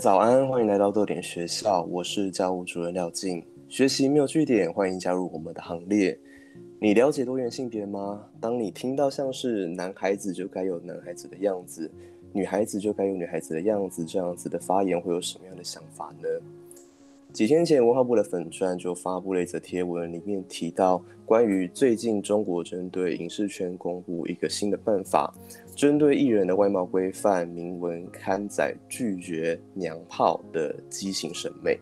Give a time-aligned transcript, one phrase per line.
[0.00, 3.44] 早安，欢迎来到豆点学校，我是教务主任廖静。
[3.68, 6.18] 学习没有据点，欢迎加入我们的行列。
[6.80, 8.24] 你了解多元性别吗？
[8.40, 11.90] 当你听到像是男孩子就该有男孩子的样子，
[12.32, 16.28] 女孩子就该有女孩子的样子这样子的发言，会有什么样的想法呢？
[17.32, 25.32] 几天前，文化部的粉专就发布了一则贴文，里面提到关于最近中国针对影视圈公布一个新的办法，
[25.76, 31.78] 针对艺人的外貌规范，明文刊载拒绝娘炮的畸形审美。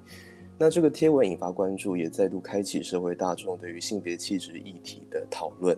[0.59, 5.77] 那这个贴文引发关注，也再度开启社会大众对于性别气质议题的讨论。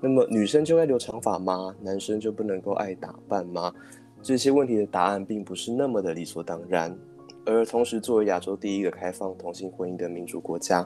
[0.00, 1.74] 那么，女生就该留长发吗？
[1.82, 3.72] 男生就不能够爱打扮吗？
[4.22, 6.96] 这些问题的答案并不是那么的理所当然。
[7.46, 10.84] 而同时，作为亚洲第一个开放同性婚姻的民主国家，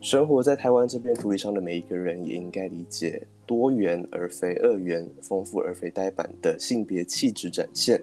[0.00, 8.00] 生活在台湾这片土地上的每一个人，也应该理解多元而非二元、丰富而非呆板的性别气质展现，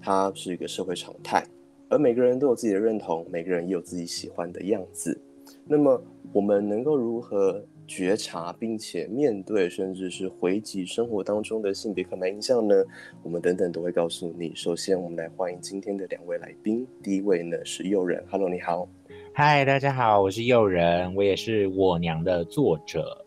[0.00, 1.44] 它是一个社会常态。
[1.88, 5.18] 而每个人都有自己的认同，每个人也有自己喜欢的样子。
[5.64, 6.00] 那么，
[6.32, 12.84] 我们能够如何觉察，并且面对，甚至是回击生活当中的性别刻板印象呢？
[13.20, 14.54] 我们等等都会告诉你。
[14.54, 16.86] 首先，我们来欢迎今天的两位来宾。
[17.02, 18.88] 第一位呢是诱人，Hello，你好。
[19.34, 23.26] 嗨，大家好，我是诱人，我也是我娘的作者。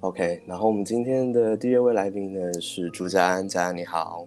[0.00, 4.26] OK，然后我们今天的第二位来宾呢是朱家安，家安你好。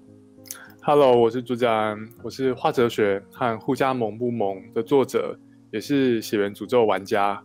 [0.83, 5.35] Hello，我是朱家安，我是《画哲学》和《互加萌不萌》的作者，
[5.71, 7.43] 也是《血缘诅咒》玩家。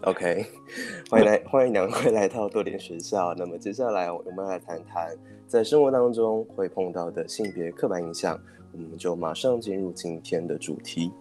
[0.00, 0.44] OK，
[1.10, 3.34] 欢迎来，欢迎两位来到多点学校。
[3.34, 5.14] 那么接下来我们来谈谈
[5.46, 8.40] 在生活当中会碰到的性别刻板印象，
[8.72, 11.12] 我们就马上进入今天的主题。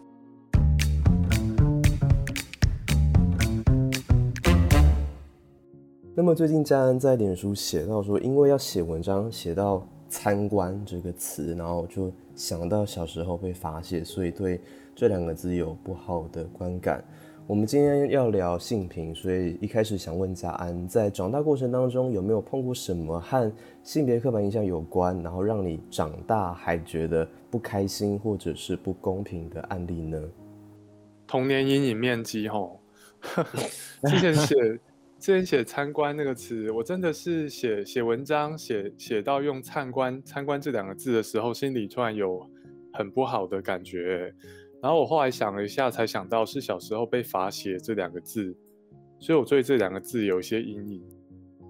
[6.16, 9.86] 那么最近家安在脸书写到说，因为要写文章写到。
[10.14, 14.60] 参观这个词，然后就想到小时候被发泄，所以对
[14.94, 17.02] 这两个字有不好的观感。
[17.52, 23.52] 我们今天要聊性平，所以一开始想问嘉安，在长大过程当中有没有碰过什么和
[23.84, 30.18] 性别刻板印象有关，然后让你长大还觉得不开心或者是不公平的案例呢？
[31.28, 32.80] 童年阴影面积，吼，
[34.10, 34.56] 之前写。
[35.20, 42.44] 之前写“参观”那个词，我真的是写写文章写写到用“参观”“参观”这两个字的时候，心里突然有
[42.94, 44.34] 很不好的感觉。
[44.82, 48.56] 然后我后来想了一下，才想到是小时候被罚写这两个字，
[49.20, 51.04] 所以我对这两个字有一些阴影。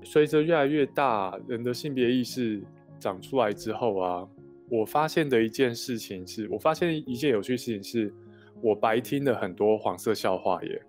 [0.04, 2.64] 随着越来越大，人的性别意识
[3.00, 4.28] 长出来之后啊，
[4.70, 8.14] 我发现的一件事情是，我发现一件有趣事情是，
[8.62, 10.82] 我白听了很多黄色笑话耶。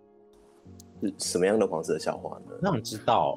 [1.19, 2.53] 什么样的黄色笑话呢？
[2.61, 3.37] 那我知道，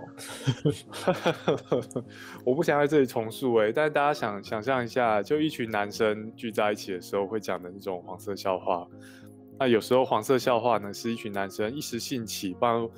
[2.46, 8.88] 我不想在这里重述哎，但是大家想想象一下，就一群男生聚在一起的时候会讲的那种黄色笑话。
[9.58, 12.90] 那有时候黄色笑话呢，是一群男生一时兴起，比方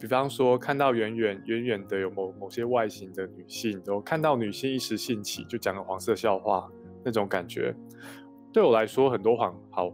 [0.00, 6.68] 比方说看到远远远远的有某某些外形的女性，然后看到女性一时兴起就讲个黄色笑话
[7.04, 7.74] 那种感觉。
[8.52, 9.90] 对我来说，很多黄好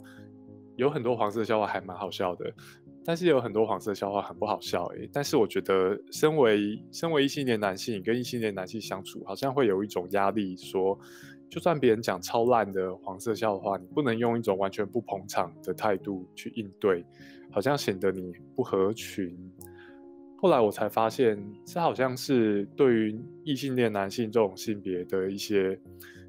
[0.74, 2.52] 有很多黄色笑话还蛮好笑的。
[3.08, 10.98] 但是有很多黄色笑话很不好笑诶，但是我觉得身为身为异性恋男性跟异性恋男性相处，好像会有一种压力，说
[11.48, 17.02] 就算别人讲超烂的黄色笑话，你不能用一种完全不捧场的态度去应对，
[17.50, 19.34] 好像显得你不合群。
[20.36, 25.80] 后来我才发现，这好像是对于异性恋男性这种性别的一些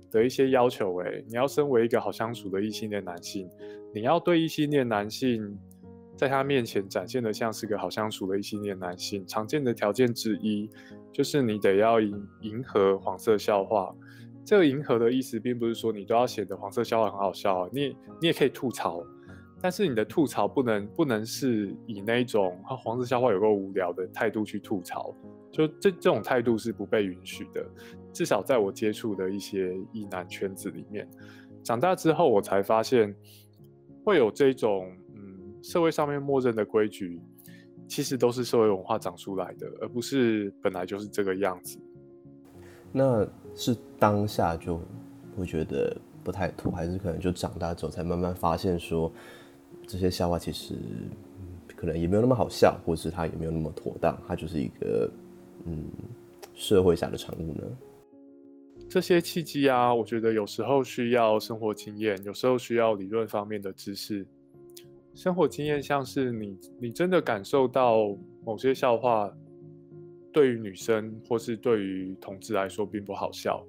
[0.09, 3.49] 的一些要求诶，你要身为一个好相处的异性恋男性，
[3.93, 5.59] 你要对异性恋男性。
[6.19, 10.69] 在他面前展现的像是个好相处的异性恋男性，常见的条件之一
[11.13, 13.95] 就是你得要迎迎合黄色笑话。
[14.43, 19.01] 这个迎合的意思，并不是说你都要显得黄色笑话很好笑，你你也可以吐槽，
[19.61, 25.15] 但是你的吐槽不能不能是以那种黄色笑话有个无聊的态度去吐槽，
[25.53, 27.65] 就这这种态度是不被允许的。
[28.11, 31.07] 至少在我接触的一些异男圈子里面，
[31.63, 33.15] 长大之后我才发现
[34.03, 34.91] 会有这种。
[35.61, 37.21] 社会上面默认的规矩，
[37.87, 41.79] 其实都是社会文化长出来的，而不是本来就是这个样子。
[42.91, 44.81] 那是当下就
[45.37, 49.11] 会觉得不太妥，还是可能就长大之后才慢慢发现说
[49.85, 50.75] 这些笑话其实
[51.75, 55.11] 可能也没有那么好笑，或者是它也没有那么妥当，它就是一个
[55.65, 55.85] 嗯
[56.55, 57.63] 社会下的产物呢？
[58.89, 64.25] 这些契机啊，我觉得有时候需要生活经验，有时候需要理论方面的知识。
[65.19, 69.29] 生活经验像是你，你真的感受到某些笑话
[70.31, 73.61] 对于女生或是对于同志来说并不好笑，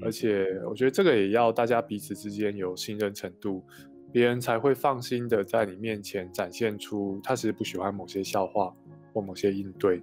[0.00, 3.64] 而且我觉得这个也要大家彼此之间有信任程度，
[4.12, 8.72] 别人才会放心的在你面前展现出他其实不喜欢某些笑话
[9.12, 10.00] 或某些应对。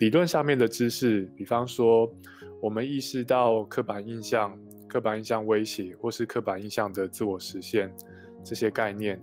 [0.00, 2.12] 理论上面的知识，比方说。
[2.60, 4.58] 我们意识到刻板印象、
[4.88, 7.88] 刻板印象威胁，或是刻板印象的自我实现
[8.42, 9.16] 这些概念，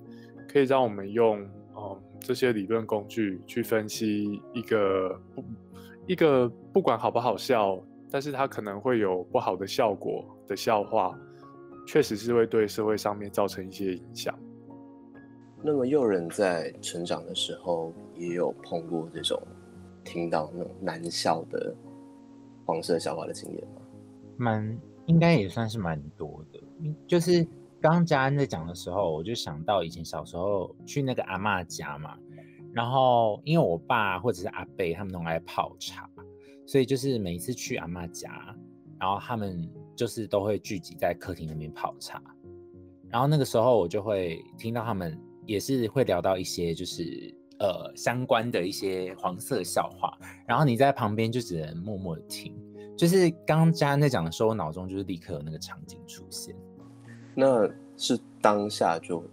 [0.55, 1.41] 可以让我们用
[1.75, 5.43] 嗯这些理论工具去分析一个不
[6.07, 7.77] 一个不管好不好笑，
[8.09, 11.13] 但是它可能会有不好的效果的笑话，
[11.85, 14.33] 确实是会对社会上面造成一些影响。
[15.61, 19.37] 那么诱人在成长的时候也有碰过这种
[20.05, 21.75] 听到那种难笑的。
[22.65, 23.81] 黄色笑话的经验吗？
[24.37, 26.59] 蛮应该也算是蛮多的。
[27.05, 27.45] 就是
[27.93, 32.17] 刚嘉恩在讲的时候，我就想到以前小时候去那个阿妈家嘛，
[32.73, 36.09] 然后因为我爸或者是阿贝他们弄来泡茶，
[36.65, 38.55] 所以就是每一次去阿妈家，
[38.99, 42.19] 然后他们就是都会聚集在客厅那边泡茶，
[43.09, 45.15] 然后那个时候我就会听到他们
[45.45, 47.33] 也是会聊到一些就是。
[47.57, 50.13] 呃，相关的一些黄色笑话，
[50.45, 52.53] 然后你在旁边就只能默默的听。
[52.97, 56.53] 就是刚刚嘉恩在讲的时候，我脑中就是立刻有那个场景出现。
[57.35, 59.23] 那是当下就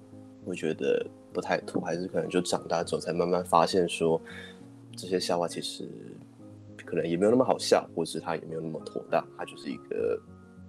[0.45, 4.21] 会觉得不太妥，还是可能就长大之后才慢慢发现说，
[4.97, 5.89] 这些笑话其实
[6.85, 10.21] 可能也没有那么好笑，或是它也没有那么妥当，它就是一个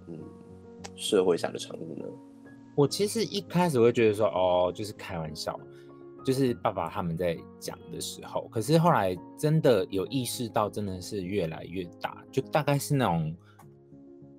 [0.06, 0.18] 嗯
[0.96, 2.06] 社会下的产物呢？
[2.76, 5.58] 我其实一开始会觉得说，哦，就是开玩笑。
[6.24, 13.36] 就是爸爸他们在讲的时候，可是后来真的有意识到，真的是越来越大，就大概是那种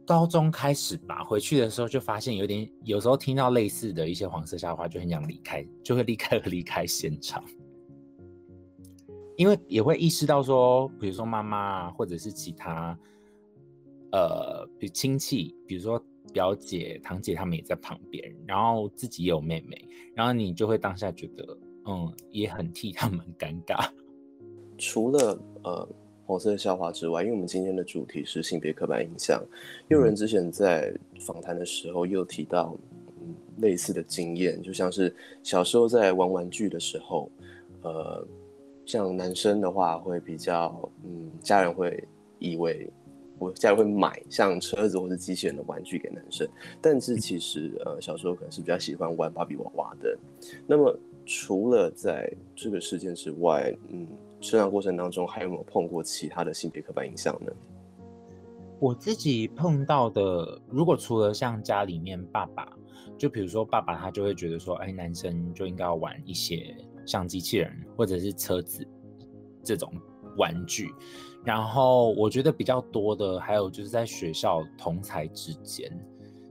[0.06, 1.24] 高中开始吧。
[1.24, 7.44] 回去的时候就发现有点，有时候听到类似的一些黄色笑话，就很想离开，就会立刻离开现场，
[9.36, 12.98] 因为也会意识到说，比如说妈妈啊或者是其他
[14.12, 16.00] 呃，比亲戚，比如说
[16.32, 21.58] 表姐、堂姐他们也在旁边，然后自己也有妹妹，然后你就会当下觉得。
[21.88, 23.88] 嗯，也很替他们尴尬。
[24.76, 25.88] 除了呃
[26.26, 29.44] 黄色笑话之外，因为我们今天的主题是性别刻板印象，
[29.88, 32.76] 有人之前在访谈的时候又提到
[33.22, 37.30] 嗯类似的经验，就像是小时候在玩玩具的时候，
[37.84, 38.28] 呃，
[38.86, 42.04] 像男生的话会比较嗯，家人会
[42.40, 42.90] 以为
[43.38, 46.48] 我家人会买像车子或者机器人的玩具给男生，
[46.82, 50.18] 但是其实呃小时候可能是比较喜欢玩芭比娃娃的，
[50.66, 50.98] 那么。
[51.28, 54.08] 除了在这个事件之外，嗯，
[54.42, 57.52] 成长过程当中还有没有碰过其他的性别刻板印象呢？
[58.80, 62.72] 我自己碰到的，如果除了像家里面爸爸，
[63.18, 68.86] 就比如说爸爸他就会觉得说，哎，男生就应该要玩一些像机器人或者是车子
[69.64, 69.92] 这种
[70.38, 70.94] 玩具。
[71.44, 75.90] 然后我觉得比较多的，还有就是在学校同才之间。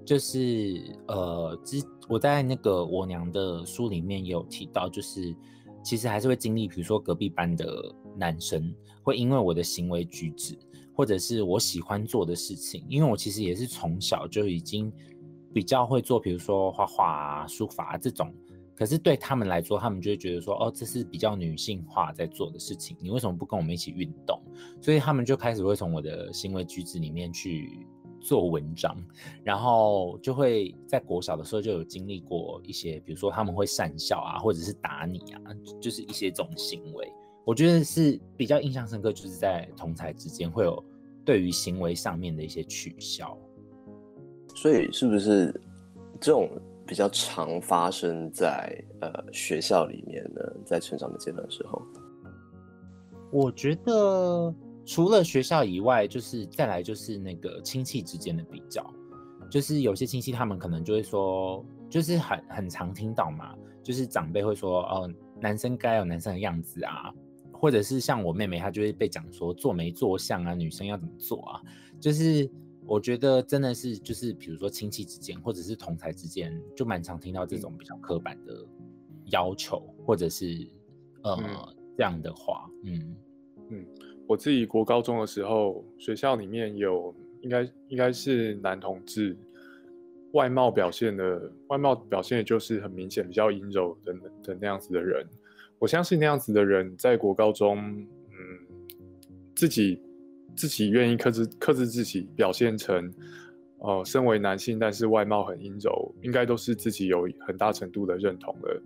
[0.04, 5.34] 就是呃，之我在那个我娘的书里面有提到，就是
[5.84, 10.58] 其实还是会经历，比如说隔壁班的男生会因为我的行为举止，
[10.94, 14.90] 或者是我喜欢做的事情，因为我其实也是从小就已经
[15.52, 18.34] 比较会做，比如说画画啊、书法这种，
[18.74, 24.40] 可是对他们来说，他们就会觉得说，哦，这是比较女性化在做的事情，你为什么不跟我们一起运动？
[24.80, 27.86] 所以他们就开始会从我的行为举止里面去。
[28.24, 28.96] 做文章，
[29.42, 37.12] 然后就会在国小的时候就有经历过一些，比如说他们会讪笑啊，或者是打你啊，就是一些这种行为。
[37.44, 40.82] 我觉得是比较印象深刻，就是在同才之间会有
[41.22, 43.36] 对于行为上面的一些取笑。
[44.54, 45.52] 所以是不是
[46.18, 46.48] 这种
[46.86, 50.40] 比较常发生在呃学校里面呢？
[50.64, 51.82] 在成长的阶段时候，
[53.30, 54.54] 我觉得。
[54.86, 58.84] 除了学校以外，就是再来就是那个亲戚之间的比较，
[59.50, 65.10] 就是有些亲戚他们可能就会说，就是很很常听到嘛，就是长辈会说，哦，
[65.40, 67.12] 男生该有男生的样子啊，
[67.52, 71.62] 或者是像我妹妹，她就会被讲说做没做相啊，女生要怎么做啊，
[71.98, 72.50] 就是
[72.86, 78.66] 我觉得真的是就是比如说亲戚之间或者是同才之间，就蛮常听到这种比较刻板的
[79.30, 80.68] 要求，或者是
[81.22, 83.16] 呃这样的话，嗯。
[83.70, 83.86] 嗯。
[84.26, 89.36] 我自己国高中的时候，学校里面有应该应该是男同志，
[90.32, 95.26] 外貌表现的外貌表现就是很明显比较阴柔的的那样子的人。
[95.78, 98.86] 我相信那样子的人在国高中，嗯，
[99.54, 100.00] 自己
[100.56, 103.12] 自己愿意克制克制自己，表现成，
[103.78, 108.80] 呃，身为男性，但是外貌很阴柔，应该都是自己有很大程度的认同的。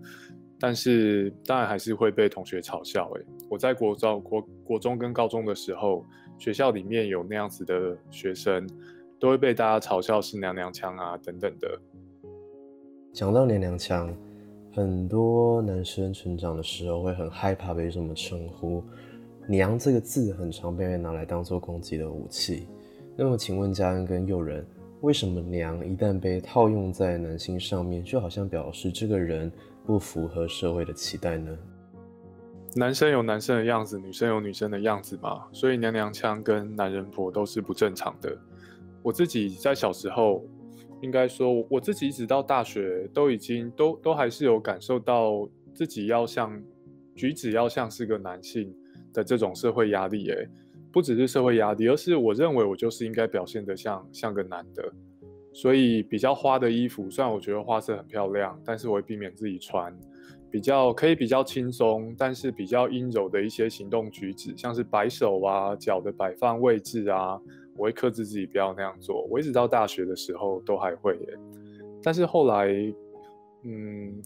[0.59, 3.09] 但是当然还是会被同学嘲笑。
[3.15, 6.05] 诶，我在国中国国中跟高中的时候，
[6.37, 8.67] 学校里面有那样子的学生，
[9.19, 11.79] 都会被大家嘲笑是娘娘腔啊等等的。
[13.13, 14.13] 讲到娘娘腔。
[14.71, 18.83] 很多男生成长的时候会很害怕被这么称呼
[19.49, 22.67] ，“娘”这个字很常被拿来当做攻击的武器。
[23.17, 24.63] 那么，请问嘉恩跟友人，
[25.01, 29.51] 为什么“娘”一旦被套用在男性上面，就好像表示这个人
[29.89, 31.57] 不符合社会的期待呢？
[32.75, 38.37] 男生有男生的样子，女生有女生的样子嘛，所以娘娘腔跟男人婆都是不正常的。
[39.01, 40.45] 我自己在小时候。
[41.01, 46.61] 应该说，我自己一直到大学都已经都都还是有感受到自己要像
[47.15, 48.75] 举止要像是个男性
[49.13, 50.45] 的这种社会压力，诶，
[50.91, 54.91] 不只是社会压力，而是我认为我就是应该表现得像像个男的，
[55.53, 59.93] 所以比较花的衣服，虽然我觉得花色很漂亮，但是我会避免自己穿，
[60.51, 67.39] 比较可以比较轻松，但是比较阴柔的一些行动举止，像是摆手啊、脚的摆放位置啊。
[67.75, 69.23] 我会克制自己不要那样做。
[69.29, 71.37] 我一直到大学的时候都还会耶，
[72.03, 72.67] 但是后来，
[73.63, 74.21] 嗯，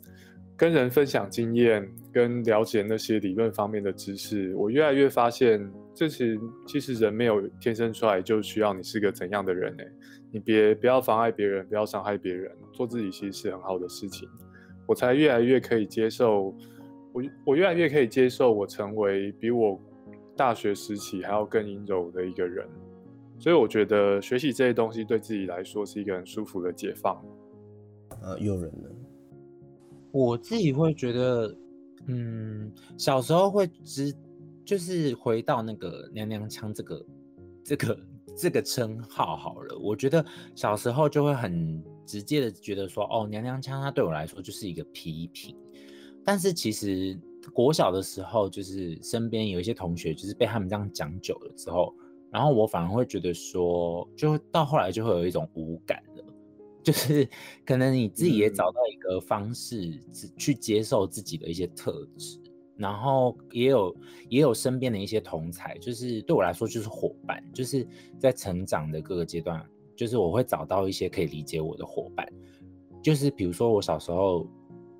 [0.58, 9.86] 跟人分享经验，跟了解那些理论方面的知识，我越来越发现，这是其实人没有天生出来就需要你是个怎样的人哎，
[10.32, 14.28] 你别不要妨碍别人，不要伤害别人，做自己其实是很好的事情。
[14.86, 16.54] 我才越来越可以接受，
[17.14, 19.80] 我我越来越可以接受我成为比我
[20.36, 22.68] 大学时期还要更阴柔的一个人。
[23.40, 27.24] 所以我觉得学习这些东西对自己来说是一个很舒服的解放。
[28.22, 28.90] 呃，诱人呢？
[30.12, 31.56] 我自己会觉得，
[32.08, 34.14] 嗯，小时候会知，
[34.66, 37.06] 就是回到那个娘娘腔这个
[37.64, 38.00] 这个
[38.38, 39.78] 这个称号好了。
[39.78, 45.56] 我觉得小时候就会很直接的觉得说，哦，娘娘腔它对我来说就是一个批评。
[46.24, 47.20] 但是其实
[47.54, 51.94] 国小的时候，就是身边有一些同学，就是被他们这样讲久了之后。
[52.32, 56.24] 然后我反而会觉得说，就到后来就会有一种无感了，
[56.82, 57.30] 就是
[57.64, 60.02] 可能你自己也找到一个方式
[60.36, 62.40] 去接受自己的一些特质，
[62.78, 63.96] 然后也有
[64.30, 67.88] 也有身边的一些同才，就是对我来说就是伙伴，就是
[68.20, 69.64] 在成长的各个阶段，
[69.96, 72.28] 就是我会找到一些可以理解我的伙伴，
[73.02, 74.48] 就是比如说我小时候，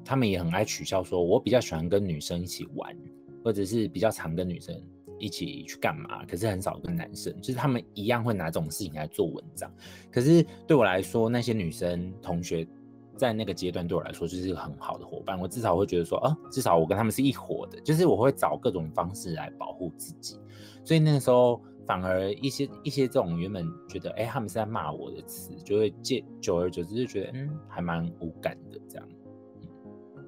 [0.06, 2.96] 他们也很爱取笑说我比较喜欢跟女生一起玩，
[3.44, 4.76] 或者是比较常跟女生。
[5.20, 6.26] 一起去干嘛？
[6.26, 9.72] 可是很少跟男生，就是他们一样会拿这种事情来做文章。
[10.12, 12.68] 可是对我来说，那些女生同学
[13.16, 15.40] 在那个阶段对我来说就是一个很好的伙伴。
[15.40, 17.80] 我至少会觉得说，啊，至少我跟他们是一伙的。
[17.82, 20.40] 就是我会找各种方式来保护自己。
[20.84, 29.08] 所以那个时候，反而一些一些这种原本觉得，哎，他们是在骂我的词，就会借久而久之就觉得，嗯，还蛮无感的这样。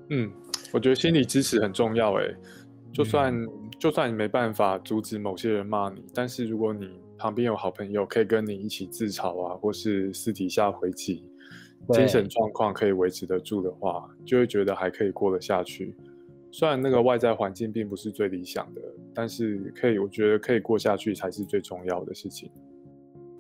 [0.10, 0.32] 嗯，
[0.72, 2.13] 我觉得心理支持很重要。
[2.20, 2.24] 哎，
[2.94, 3.34] 就算。
[3.77, 11.30] 就算你没办法阻止某些人骂你，但是如果你旁边有好朋友可以跟你一起自嘲啊，或是私底下回击，
[11.89, 15.96] 精神状况可以维持得住的话，就会觉得还可以过得下去。
[16.51, 18.82] 虽然那个外在环境并不是最理想的，
[19.13, 22.50] 但是可以，我觉得可以过下去才是最重要的事情。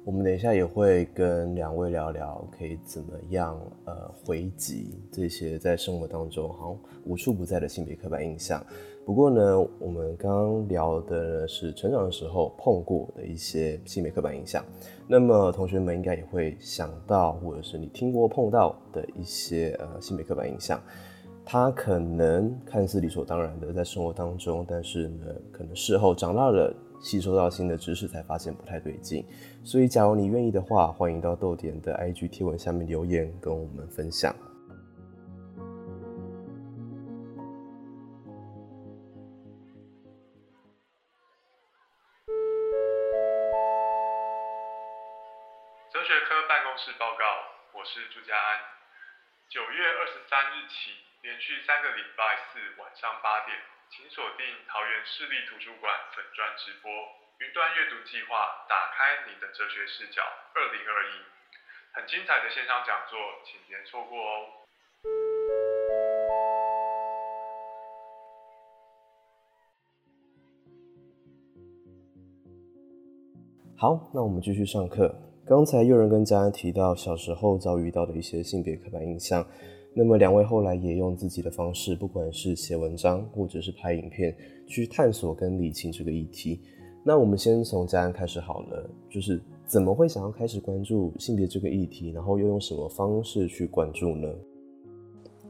[0.03, 8.63] 我们等一下也会跟两位聊聊，可以怎么样呃回击这些在生活当中好像无处不在的性别刻板印象。
[9.05, 14.65] 不过呢，我们刚刚聊的是成长的时候碰过的一些性别刻板印象。
[15.07, 20.81] 那么同学们应该也会想到，或者是你听过碰到的一些呃性别刻板印象，
[21.45, 29.23] 它可能看似理所当然的在生活当中，但是呢，可能事后长大了，吸收到新的知识，才发现不太对劲。
[29.63, 34.35] 所以，假如你愿意的话，欢迎到豆点的 IG 贴文下面留言，跟我们分享。
[51.21, 53.57] 连续三个礼拜四晚上八点，
[53.89, 56.89] 请锁定桃园市立图书馆粉专直播
[57.39, 60.21] 《云端阅读计划》，打开你的哲学视角。
[60.53, 61.13] 二零二一，
[61.93, 64.63] 很精彩的线上讲座，请别错过哦。
[73.77, 75.13] 好，那我们继续上课。
[75.45, 79.45] 刚才有人跟家人提到小时候遭遇到的一些性别刻板印象，
[79.97, 84.35] 那么两位后来也用自己的方式，不管是写文章或者是拍影片，
[84.67, 86.59] 去探索跟理清这个议题。
[87.01, 94.27] 那我们先从家人开始好了，就是怎么会想要开始关注性别这个议题，然后又用什么方式去关注呢？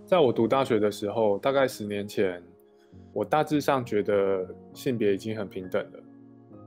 [0.05, 2.39] 在我读大学的时候，大概十年前，
[3.13, 5.99] 我大致上觉得性别已经很平等了。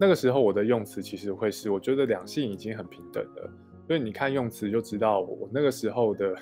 [0.00, 3.50] 那个时候我的用词其实会是，我觉得两性已经很平等了。
[3.86, 6.34] 所以你看用词就知道，我那个时候的，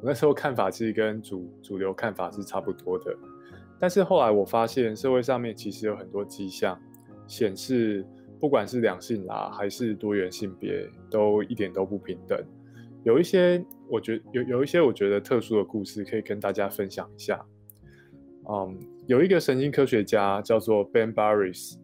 [0.00, 3.14] 我那时候看法其实跟主主流看法是差不多的。
[3.78, 6.78] 但是后来我发现，社会上面其实有很多迹象
[7.26, 8.04] 显示，
[8.38, 12.38] 不管是两性啦，还是多元性别，都一点都不平等。
[13.04, 17.42] 有一些，我觉有有一些我觉得特殊的故事可以跟大家分享一下。
[18.50, 21.79] 嗯，有一个神经科学家叫做 Ben Barres。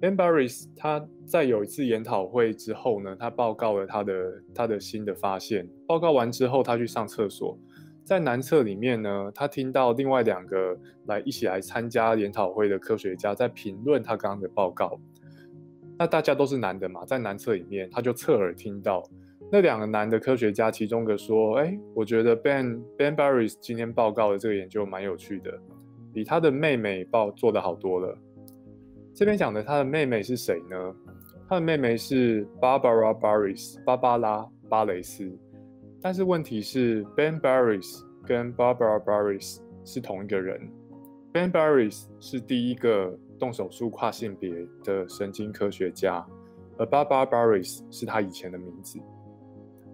[0.00, 5.68] Ben Barres 他在有一次研讨会之后呢，他报告了他的他的新的发现。
[5.86, 7.58] 报告完之后，他去上厕所，
[8.02, 14.98] 在男厕里面呢，他听到另外两个来一起来参加研讨会的科学家在评论他刚刚的报告。
[15.98, 19.02] 那大家都是男的嘛，在男厕里面，他就侧耳听到。
[19.52, 25.52] 那两个男的科学家，其中一个说：“哎，我觉得 Ben Ben Barres 今天报告的这个研究蛮有趣的，
[26.10, 28.16] 比他的妹妹报做的好多了。”
[29.20, 30.94] 这边讲的他的妹妹是谁呢？
[31.46, 35.30] 他的妹妹是 Barbara Barres，芭芭拉巴雷斯。
[36.00, 40.58] 但是问题是，Ben Barres 跟 Barbara Barres 是同一个人。
[41.34, 46.26] Ben Barres 是第一个动手术跨性别的神经科学家，
[46.78, 48.98] 而 Barbara Barres 是他以前的名字。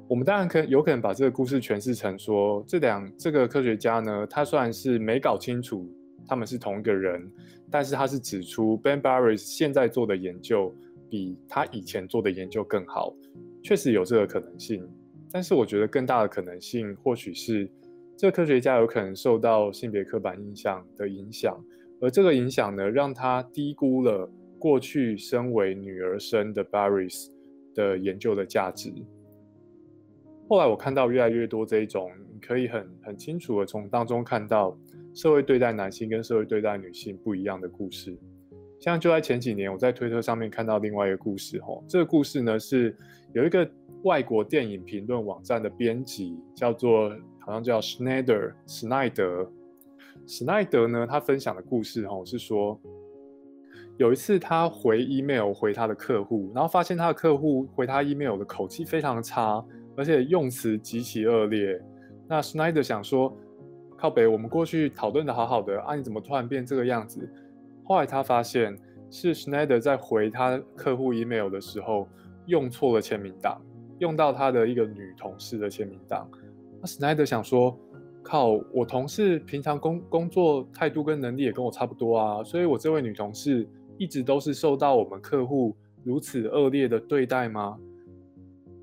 [0.06, 5.84] 我们当然可有可能把这个故事诠释成说，这两这个科学家呢，他虽然是没搞清楚
[6.26, 7.30] 他们是同一个人，
[7.70, 10.74] 但是他是指出 Ben Barres 现在做的研究
[11.08, 13.14] 比他以前做的研究更好，
[13.62, 14.86] 确实有这个可能性。
[15.32, 17.70] 但是我觉得更大的可能性，或许是
[18.16, 21.62] 这个科学家有可能受到性别刻板印象的影响，
[22.00, 27.26] 而这个影响呢，让他低估了过去身为女儿身的 Barres
[27.74, 28.92] 的研究的价值。
[30.48, 34.78] 后来我看到越来越多这一种，你可以很很清楚的从当中看到
[35.16, 38.14] 社会对待男性跟社会对待女性不一样的故事。
[38.78, 42.94] 像就在前几年，我在推特上面看到另外一个故事，吼，这个故事呢是
[43.32, 43.66] 有一个
[44.04, 49.50] 外国电影评论网站的编辑，叫做好像叫 Schneider 史奈德。
[50.26, 52.78] 史奈德呢，他分享的故事，吼，是说
[53.96, 59.64] 有一次他回 email 回他的客户，然后发现他的客户回他 email 的口气非常差。
[59.96, 61.80] 而且用词极其恶劣，
[62.28, 63.34] 那 Schneider 想说，
[63.96, 67.28] 靠北，我们过去讨论的好好的啊，你怎么突然变这个样子？
[67.84, 68.76] 后来他发现
[69.10, 72.08] 是 Schneider 在回他客户 email 的时候
[72.46, 73.60] 用错了签名档，
[73.98, 76.28] 用到他的一个女同事的签名档。
[76.80, 77.78] 那 Schneider 想说，
[78.22, 87.78] 靠，我同事平常工工作态度跟能力也跟我差不多啊，所以我这位女同事一直都是受到我们客户如此恶劣的对待吗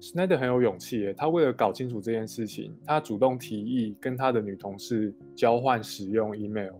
[0.04, 6.74] Snider 很有勇气耶，他为了搞清楚这件事情，他主动提议跟他的女同事交换使用 email。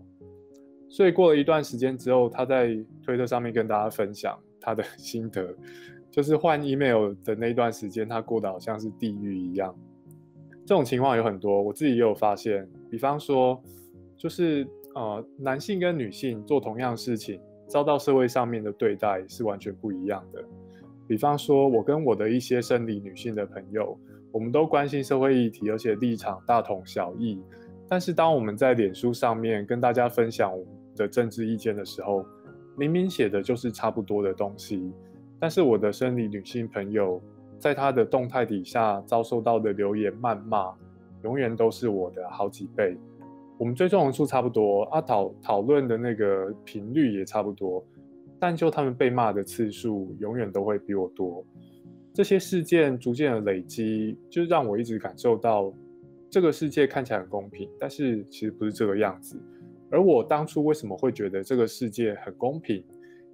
[0.90, 5.56] 所以过了一段时间之后，他在推特上面跟大家分享他的 心得，
[6.10, 9.74] 就是换 email 的那段时间，他过得好像是地狱一样。
[10.66, 12.68] 这种情况有很多，我自己也有发现。
[12.90, 13.58] 比方说，
[14.18, 20.44] 就是呃，男性跟女性做同样事情，遭到社会上面的对待是完全不一样的。
[21.06, 23.98] 比方说，我跟我的一些生理女性的朋友，
[24.32, 27.40] 我们都关心社会议题，而且立场大同小异。
[27.88, 32.24] 但是，当我们在脸书上面跟大家分享我们的政治意见的时候，
[32.76, 34.90] 明明写的就是差不多的东西，
[35.38, 37.20] 但是我的生理女性朋友
[37.58, 40.72] 在她的动态底下遭受到的留言谩骂，
[41.22, 42.96] 永远都是我的好几倍。
[43.58, 47.84] 我们追踪人数差不多，啊讨讨论的那个频率也差不多。
[48.46, 51.42] 但就他们被骂的次数，永远都会比我多。
[52.12, 55.72] 这些事件逐渐的累积，就让我一直感受到，
[56.28, 59.40] 这个世界看起来很公平，但是其实不是这个样子。
[59.90, 62.84] 而我当初为什么会觉得这个世界很公平，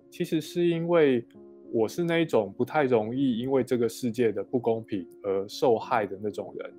[0.09, 1.27] 其实是因为
[1.73, 6.73] 我是那一种不太容易因为这个世界的不公平而受害的那种人。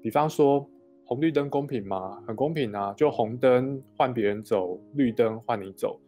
[0.00, 0.64] 比方说，
[1.04, 2.22] 红绿灯公平吗？
[2.28, 6.00] 很公平啊，就红灯换别人走，绿灯换你走。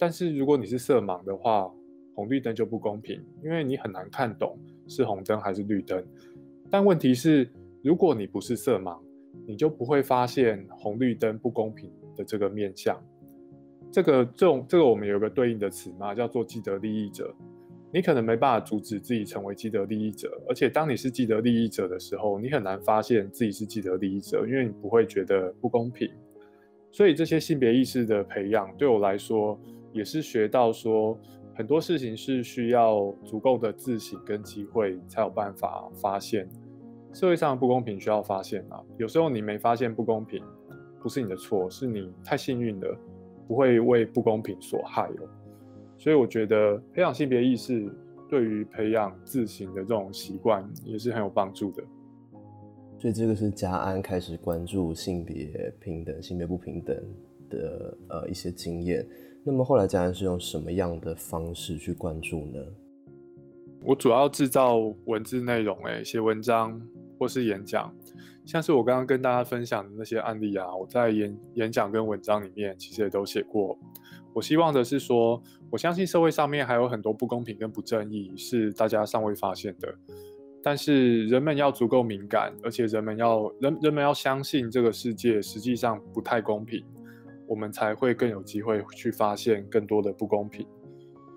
[0.00, 1.70] 但是如果你是色盲的话，
[2.14, 4.58] 红绿灯就不公平，因为你很难看懂
[4.88, 6.02] 是红灯还是绿灯。
[6.70, 7.46] 但问题是，
[7.82, 8.98] 如果你不是色盲，
[9.46, 12.98] 你就不会发现红绿灯不公平的这个面相。
[13.92, 17.34] 这个这种这个我们有个对应的词嘛，叫做既得利益者。
[17.92, 26.08] 你可能没办法阻止自己成为既得利益者，而且当你是既得利益者的时候，你很难发现自己是既得利益者，因为你不会觉得不公平。
[26.92, 29.58] 所以这些性别意识的培养，对我来说
[29.92, 31.18] 也是学到说，
[31.54, 36.48] 很多事情是需要足够的自省跟机会才有办法发现。
[37.12, 40.40] 社会上的不公平需要发现啊，有时候你没发现不公平，
[41.02, 42.96] 不是你的错，是你太幸运了，
[43.48, 45.28] 不会为不公平所害哦。
[45.98, 47.92] 所以我觉得培养性别意识，
[48.28, 51.82] 对于培养自省的这种习惯也是很有帮助的。
[52.98, 56.96] 所以这个是嘉安开始关注性别平等、性别不平等
[57.48, 59.04] 的呃一些经验。
[59.42, 62.60] 那么后来家人是用什么样的方式去关注呢？
[63.82, 64.76] 我主要制造
[65.06, 66.80] 文字内容，哎，写文章
[67.18, 67.90] 或是演讲，
[68.44, 73.78] 像是我刚刚跟大家分享的那些案例啊，我在演演讲跟文章里面其实也都写过。
[74.34, 79.92] 我希望的是说，我相信社会上面还有很多不公平跟不正义是大家尚未发现的。
[80.62, 86.84] 但是人们要足够敏感，而且人们要人人们要相信这个世界实际上不太公平，
[87.50, 90.64] 我们才会更有机会去发现更多的不公平。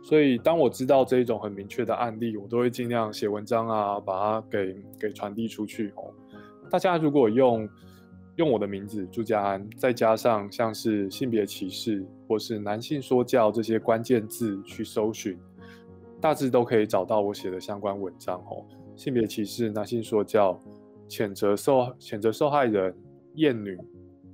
[0.04, 6.13] 所以当我知道这一种很明确的案例，我都会尽量写文章啊，把它给给传递出去哦。
[6.69, 7.67] 大家如果用
[8.36, 15.36] 用我的名字朱家安，再加上像是性别歧视或是男性说教这些关键字去搜寻，
[16.21, 18.63] 大致都可以找到我写的相关文章哦。
[18.95, 20.60] 性别歧视、男性说教、
[21.10, 22.95] 谴责受谴责受害人、
[23.34, 23.76] 厌女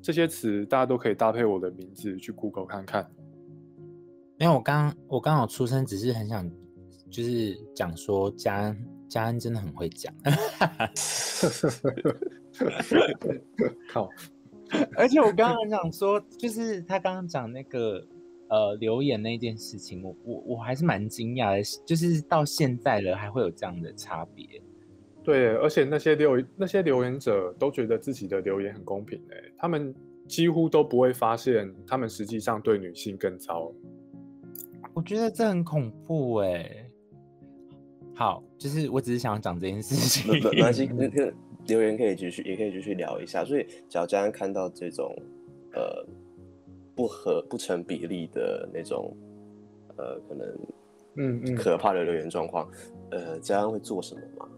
[0.01, 3.09] 这些词，大家都可以搭配我的名字去 Google 看看。
[4.37, 6.49] 因为我刚我刚好出生，只是很想
[7.09, 10.13] 就是讲说嘉恩嘉恩真的很会讲，
[13.91, 14.09] 靠！
[14.95, 18.05] 而且我刚刚很想说，就是他刚刚讲那个。
[18.51, 24.43] 呃，留言那件事情，我我我还是蛮惊讶的，就是到现在了还会有这样的差别。
[25.23, 29.93] 对，而且那些留那些留言者都觉得自己的留言很公平诶，他们
[30.27, 33.71] 几乎都不会发现他们实际上对女性更糟。
[34.93, 36.85] 我觉得这很恐怖诶。
[38.15, 40.33] 好，就是我只是想讲这件事情。
[40.33, 41.33] 没关系， 那个
[41.67, 43.45] 留言可以继续，也可以继续聊一下。
[43.45, 45.15] 所以，只要家人看到这种，
[45.73, 46.05] 呃。
[46.95, 49.15] 不合不成比例的那种，
[49.95, 50.47] 呃，可能，
[51.15, 52.69] 嗯嗯，可怕的留言状况，
[53.11, 54.49] 呃，家安会做什么吗？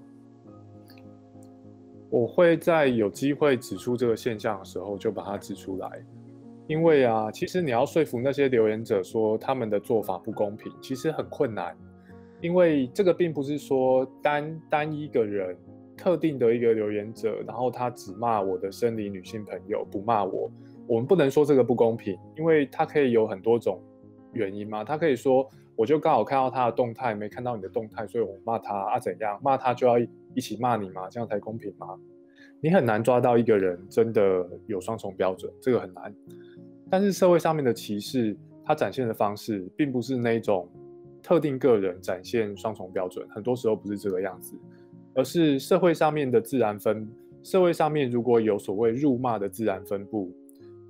[2.12, 5.89] 我会在有机会指出这个现象的时候，就把它指出来。
[6.67, 11.76] 因为啊，其实你要说服那些留言者说他们的做法不公平，其实很困难。
[12.41, 15.56] 因为这个并不是说单单一个人
[15.95, 20.52] 特定的一个留言者，然后他只骂我的生理女性朋友，不骂我。
[20.88, 23.80] 我们不能说这个不公平，因为他可以有很多种
[24.34, 24.84] 原因嘛。
[24.84, 29.00] 他可以说，我就刚好看到他的动态，没看到你的动态，所以我骂他啊？
[29.00, 30.00] 怎样骂他就要
[30.34, 31.10] 一起骂你吗？
[31.10, 31.88] 这样才公平吗？
[32.60, 36.13] 你很难抓到一个人真的有双重标准，这个很难。
[36.89, 40.70] 但是社会上面的歧视，它展现的方式并不是那种
[41.24, 44.56] 特定个人展现双重标准，很多时候不是这个样子，
[45.15, 47.08] 而是社会上面的自然分。
[47.44, 50.32] 社会上面如果有所谓辱骂的自然分布。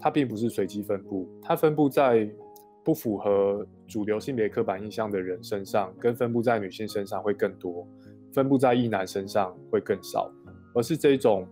[0.03, 2.27] 它并不是随机分布，它分布在
[2.83, 7.87] 不符合主流性别刻板印象的人身上，跟分布在女性身上会更多，
[8.33, 10.31] 分布在异男身上会更少，
[10.73, 11.47] 而是这种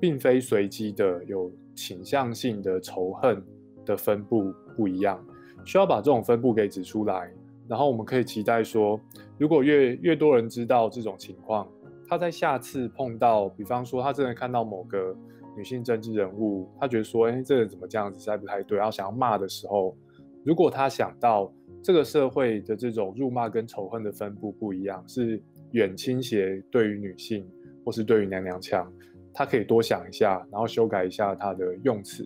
[0.00, 3.42] 并非随机的有倾向性的仇恨
[3.84, 5.24] 的分布不一样，
[5.64, 7.30] 需要把这种分布给指出来，
[7.68, 9.00] 然后我们可以期待说，
[9.38, 11.66] 如果越越多人知道这种情况，
[12.08, 15.16] 他在下次碰到，比方说他真的看到某个。
[15.58, 18.76] 女性政治人物，他觉得说，哎，这个怎么这样子，实在不太对。
[18.76, 19.96] 然后想要骂的时候，
[20.44, 21.50] 如果他想到
[21.82, 25.42] 这个社会的这种辱骂跟仇恨的分布不一样，是
[25.76, 27.46] 远倾斜对于女性，
[27.84, 28.90] 或是对于娘娘腔，
[29.34, 32.24] 他可以多想一下，然后修改一下他的用词。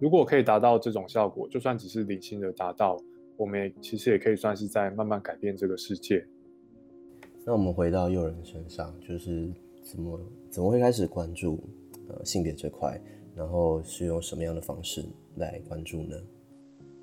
[0.00, 2.96] 如果可以达到这种效果，就算只是理性的达到，
[3.36, 6.24] 我们也其实也可以算是在慢慢改变这个世界。
[7.44, 11.58] 那我们回到诱人身上，就是怎么怎么会开始关注？
[12.08, 13.00] 呃，性别这块，
[13.34, 15.04] 然后是用什么样的方式
[15.36, 16.16] 来关注呢？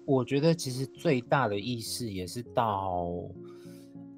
[0.05, 3.11] 我觉得其实最大的意识也是到，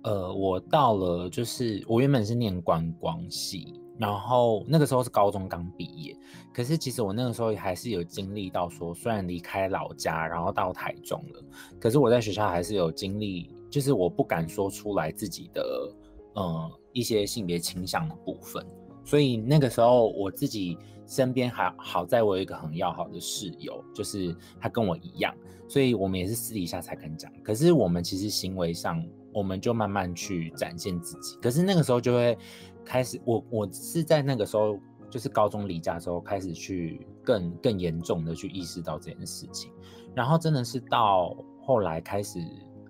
[0.03, 6.17] 呃，我到了就是我原本是念观光系，然后那个时候是高中刚毕业，
[6.53, 11.43] 可是其实我那个时候还是有经历到说，虽然离开老家，然后到台中了，
[11.79, 15.93] 可是我在学校还是有经历，就是我不敢说出来自己的，
[16.33, 18.65] 呃，一些性别倾向的部分。
[19.03, 25.35] 所以那个时候，我自己身边还好在我有一个很要好的室友，就是他跟我一样，
[25.67, 27.31] 所以我们也是私底下才敢讲。
[27.43, 31.37] 可是我们其实行为上我们就慢慢去展现自己。
[31.41, 32.37] 可是那个时候就会
[32.83, 39.71] 开始，我我是在那个时候，就是高中离家之后，开始去更更严重的去意识到这件事情。
[40.13, 42.39] 然后真的是到后来开始，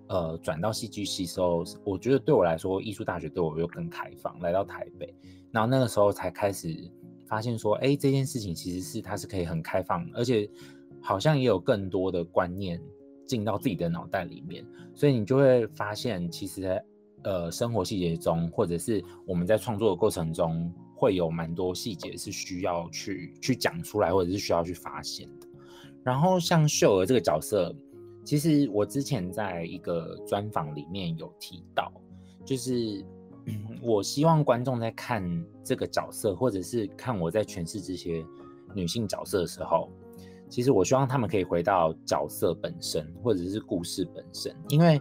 [0.08, 4.38] 呃，转到戏剧系时候，我觉得对我来说，艺术大学对我又更开放。
[4.40, 5.14] 来到台北，
[5.50, 6.68] 然后那个时候才开始
[7.26, 10.48] 发现说，哎，这件事情其实是它是可以很开放，而且
[11.00, 12.80] 好像也有更多的观念。
[13.32, 14.62] 进到自己的脑袋里面，
[14.94, 16.78] 所以你就会发现，其实，
[17.22, 25.48] 呃，生活细节中，或者是我们在创作的过程中，会有蛮多细节是需要去去讲出来，或者是需要去发现的。
[26.04, 27.74] 然后像秀儿这个角色，
[28.22, 31.90] 其实我之前在一个专访里面有提到，
[32.44, 33.02] 就是
[33.80, 35.24] 我希望观众在看
[35.64, 38.22] 这个角色，或者是看我在诠释这些
[38.74, 39.88] 女性角色的时候。
[40.52, 45.00] 其实我希望他们可以回到角色本身，或者是故事本身，因为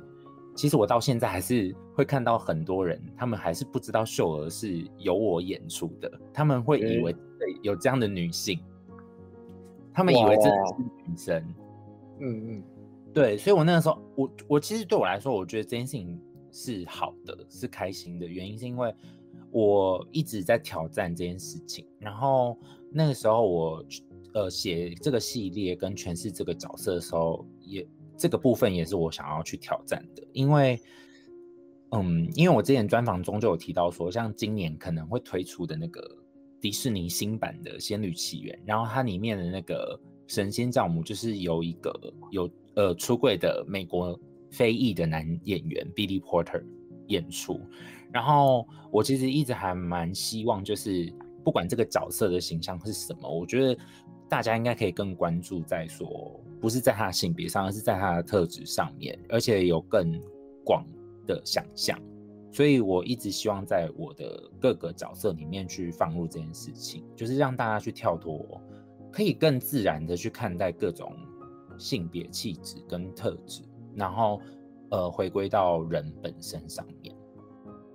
[0.55, 7.13] 其实我到现在还是会看到很多人，他们还是不知道秀儿是由我演出的，他们会以为
[7.63, 8.57] 有这样的女性，
[9.93, 10.51] 他们以为这是
[11.05, 11.55] 女生，
[12.21, 12.63] 嗯嗯，
[13.13, 16.17] 对，所以我那个时候，我我其实对我来说，我觉得这件事情
[16.53, 18.95] 是好的，是开心的，原因是因为
[19.51, 22.57] 我一直在挑战这件事情，然后
[22.89, 23.83] 那个时候我。
[24.33, 27.85] 呃，写这个系列跟诠释这个角色的时候，也
[28.17, 30.79] 这个部分也是我想要去挑战的，因为，
[31.91, 36.01] 嗯，因为我之前专访中就有提到说，像今年可能会推出的那个
[36.61, 41.91] 迪士尼新版的《仙女奇缘》，然后它里面的那个神仙教母就是由一个
[42.29, 44.17] 有呃出柜的美国
[44.49, 46.63] 非裔的男演员 Billy Porter
[47.07, 47.59] 演出，
[48.13, 51.11] 然后我其实一直还蛮希望，就是
[51.43, 53.77] 不管这个角色的形象是什么，我觉得。
[54.31, 60.17] 大家应该可以更关注在说，不是在他的性别上，而是在他的特质上面，而且有更
[60.63, 60.87] 广
[61.27, 61.99] 的想象。
[62.49, 68.41] 所以我一直希望在我的各个角色里面去放入这件事情，就是让大家去跳脱，
[69.11, 71.13] 可以更自然的去看待各种
[71.77, 73.63] 性别气质跟特质，
[73.95, 74.39] 然后
[74.91, 77.13] 呃回归到人本身上面。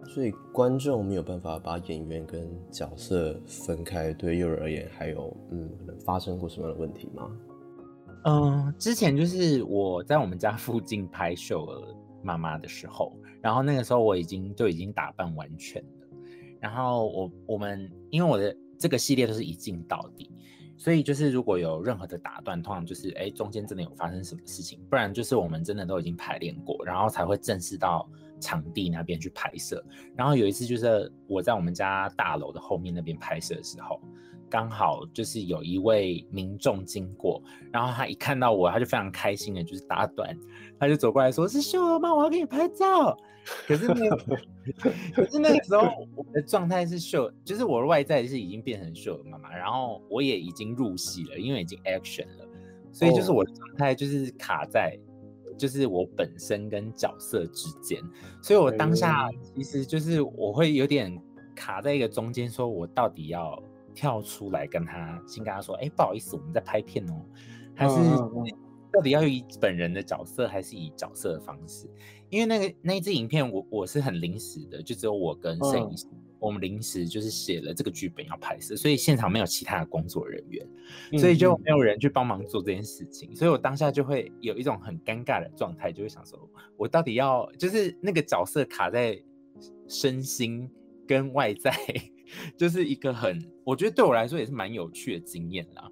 [0.09, 7.31] 所以观众没有办法把演员跟角色分开，对幼儿而言，还有嗯，可能发生过什么样的问题吗？
[8.25, 16.07] 嗯，之前就是我在我们家附近拍秀儿妈妈的时候，然后那个时候我已经就已经打扮完全了，
[16.61, 20.31] 然后我我们因为我的这个系列都是一镜到底，
[20.79, 28.09] 所以就是如果有任何的打断，通常就是哎中间真的有发生什么事情，不然就是我们真的都已经排练过，然后才会正式到。
[28.41, 29.83] 场地那边去拍摄，
[30.15, 34.01] 然后有一次就是我在我们家大楼的后面那边拍摄的时候，
[34.49, 40.37] 刚好就是有一位民众经过，然后他一看到我，他就非常开心的，就是打短，
[40.79, 42.15] 他就走过来说：“是秀儿吗？
[42.15, 43.17] 我要给你拍照。”
[43.67, 44.11] 可是那，
[45.15, 52.49] 可是那个时候我的状态是秀，就是我的外在是已经变成秀儿妈妈，然后我也已经入戏了，因为已经 action 了，
[52.93, 54.99] 所以就是我的状态就是卡在。
[55.57, 58.01] 就是我本身跟角色之间，
[58.43, 61.17] 所以我当下其实就是我会有点
[61.55, 63.63] 卡在一个中间，说我到底要
[63.95, 67.15] 跳出来跟他先跟他说，哎，不好意思，我们在拍片哦，
[67.75, 67.95] 还是
[68.93, 71.89] 到底要以本人的角色，还是以角色的方式？
[72.29, 76.07] 因为那个那一支影片，我我是很临时的，就只有我跟摄影师。
[76.39, 80.67] 我们临时就是写了这个剧本要拍摄，所以现场没有其他的工作人员，
[81.19, 86.39] 所以就没有人去帮忙做这件事情，所以我当下就会有一种很尴尬的状态，就会想说，
[86.77, 89.19] 我到底要就是那个角色卡在
[89.89, 90.71] 身心
[91.07, 91.73] 跟外在，
[92.57, 95.91] 就是一个很，我觉得对我来说也是蛮有趣的经验啦，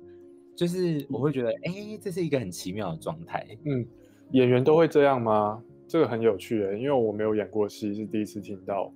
[0.55, 3.47] 就是我会觉得，哎，这是一个很奇妙的状态。
[3.65, 3.87] 嗯，
[4.33, 5.63] 演员都会这样吗？
[5.87, 8.93] 这个很有趣诶，因为我没有演过戏，是第一次听到。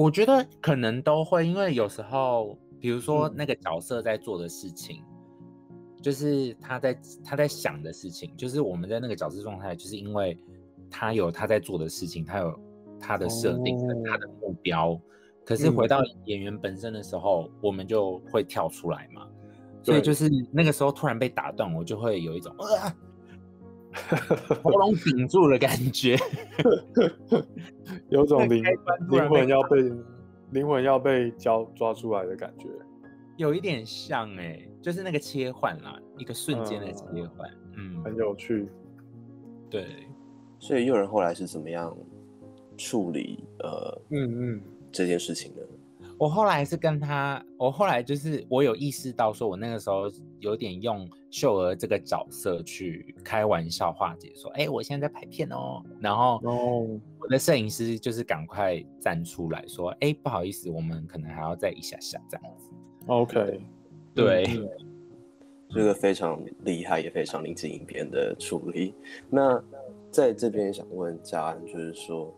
[0.00, 5.04] 我觉得可能都会，因为有时候，比如说那个角色在做的事情，
[6.00, 10.38] 就是他在他在想的事情，就是我们在那个角色状态，就是因为
[10.90, 12.58] 他有他在做的事情，他有
[12.98, 14.98] 他的设定跟他的目标。
[15.44, 19.28] 可是回到演员本身的时候，我们就会跳出来嘛，
[19.82, 22.96] 所以就是那个时候突然被打断，我就会有一种啊。
[24.62, 26.16] 喉咙顶住的感觉，
[28.10, 28.62] 有种灵
[29.08, 29.92] 灵魂要被
[30.50, 32.68] 灵魂要被交抓出来的感觉，
[33.36, 37.04] 有一点像哎，就是那个切换啦，一个瞬间的切
[37.36, 38.68] 换，嗯，很有趣。
[39.70, 39.86] 对，
[40.58, 41.96] 所以诱人后来是怎么样
[42.76, 45.62] 处理呃，嗯嗯这件事情的？
[46.18, 56.40] 我后来是跟他，我后来就是我有意识到，说我那个时候有点用秀儿这个角色去开玩笑化解，说，哎，我现在在拍片哦，然后
[57.20, 62.68] 我的摄影师就是赶快站出来说，哎，不好意思，我们可能还要再一下下这样子。
[63.06, 63.60] OK，
[64.14, 64.68] 对，
[65.70, 68.94] 这个非常厉害，也非常临机应变的处理。
[69.28, 69.62] 那
[70.10, 72.34] 在这边想问嘉安，就是说。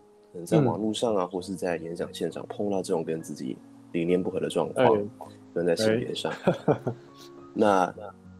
[0.47, 3.55] 在网络上啊，或是在演讲现场碰到这种跟自己
[3.93, 5.07] 理念不合的状况，
[5.53, 6.33] 跟在性别上，
[7.53, 7.95] 那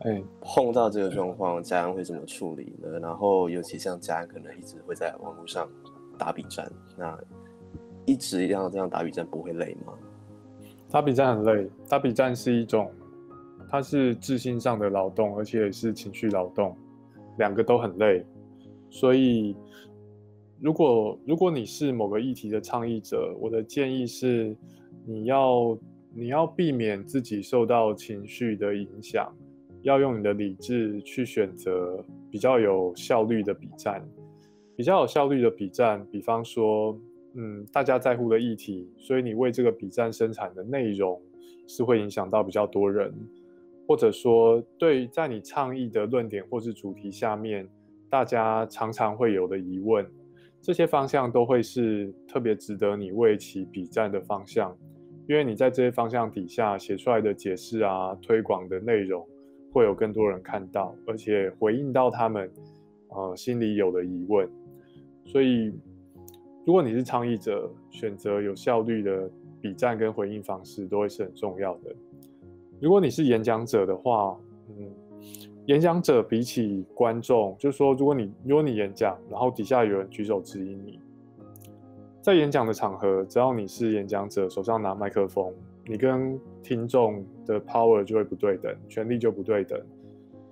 [0.05, 2.99] 哎碰到这个状况，家人会怎么处理呢？
[2.99, 5.69] 然后尤其像家人可能一直会在网络上
[6.19, 7.19] 打比战，那
[8.05, 9.93] 一直要这样打比战不会累吗？
[10.91, 12.91] 打比战很累，打比战是一种，
[13.71, 16.77] 它是智性上的劳动，而且也是情绪劳动，
[17.39, 18.25] 两个都很累，
[18.91, 19.57] 所以。
[20.61, 24.57] 如果如果你是某个议题的倡议者，我的建议是，
[25.05, 25.77] 你要
[26.15, 29.35] 你要避免自己受到情绪的影响，
[29.83, 34.03] 要用你的理智去选择比较有效率的比战，
[34.77, 36.99] 比较有效率的比战，比方说，
[37.35, 41.21] 嗯，大家在乎的议题，所以你为这个比战生产的内容
[41.67, 43.13] 是会影响到比较多人，
[43.87, 47.69] 或者说，对在你倡议的论点或是主题下面，
[48.09, 50.07] 大家常常会有的疑问。
[50.61, 54.77] 这些方向都会是特别值得你为其比战的方向，
[55.29, 59.27] 因为你在这些方向底下写出来的解释啊、推广的内容，
[59.73, 62.51] 会有更多人看到，而且回应到他们
[63.09, 64.49] 呃心里有的疑问。
[65.25, 65.73] 所以，
[66.67, 69.31] 如果你是倡议者，选择有效率的
[69.61, 71.95] 比战跟回应方式，都会是很重要的。
[72.81, 74.37] 如果你是演讲者的话，
[74.69, 74.91] 嗯。
[75.67, 80.99] 演讲者比起观众，就是说，如果你如果你演讲，然后底下有人举手质疑你，
[82.21, 85.55] 在演讲的场合，只要你是演讲者，手上拿麦克风，
[85.87, 89.81] 你跟听众的 power 就会不对等，权力就不对等。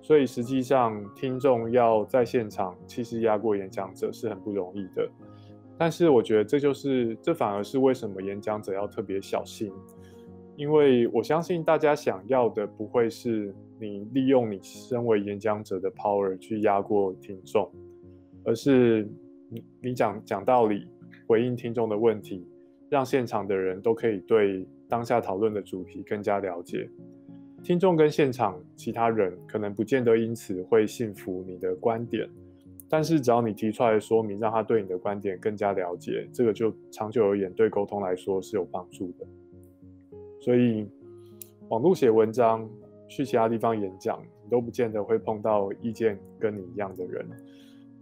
[0.01, 5.09] 所以实际上，听众要在现场气势压过演讲者是很不容易的。
[5.77, 9.71] 但是我觉得这就是这反而是为什么演讲者要特别小心。
[10.57, 17.71] 因为我相信大家想要的不会是你利用你身为演讲者的 power 去压过听众，
[18.43, 19.07] 而是
[19.81, 20.87] 你讲讲道理，
[21.25, 22.45] 回应听众的问题，
[22.89, 26.89] 让现场的人都可以对当下讨论的主题更加了解。
[27.63, 32.29] 听众跟现场其他人可能不见得因此会信服你的观点，
[32.89, 39.25] 但是只要你提出来说明，让他对你的观点更加了解，这个就长久而言对沟通来说是有帮助的。
[40.41, 40.85] 所以，
[41.69, 42.69] 网络写文章，
[43.07, 47.25] 去其他地方演讲，你都不见得会碰到意见跟你一样的人。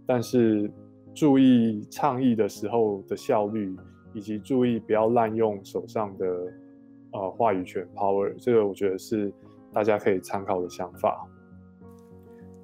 [0.04, 0.68] 但是，
[1.14, 3.76] 注意倡议的时候的效率，
[4.12, 6.52] 以及注意不要滥用手上的
[7.12, 9.32] 呃话语权 power，这个我觉得是
[9.72, 11.26] 大家可以参考的想法。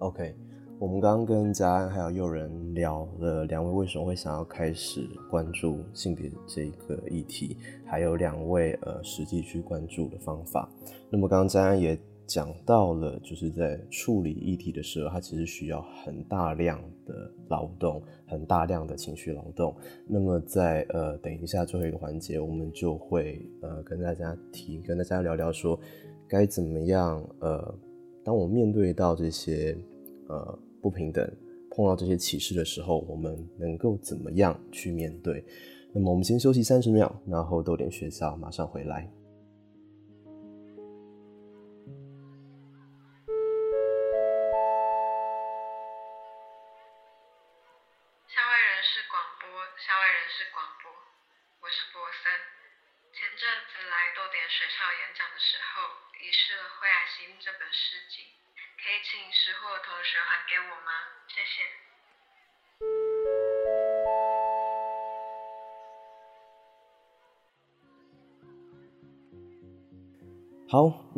[0.00, 0.35] OK。
[0.78, 7.56] 我们刚刚跟嘉安还有诱人聊了两位为什么会想要开始关注性别这个议题，
[7.87, 10.68] 还有两位呃实际去关注的方法。
[11.09, 19.75] 那么刚刚嘉安也讲到了，就是在处理议题的时候，它其实需要很大量的劳动，很大量的情绪劳动。
[20.07, 25.79] 那么在呃等一下最后一个环节，我们就会呃跟大家提，跟大家聊聊说
[26.29, 27.75] 该怎么样呃，
[28.25, 29.77] 当我面对到这些
[30.29, 30.59] 呃。
[30.83, 31.29] 不平等，
[31.71, 35.45] 碰到这些歧视的时候，我们能够怎么样去面对？
[35.93, 39.11] 那么我们先休息三十秒，然后豆点学校马上回来。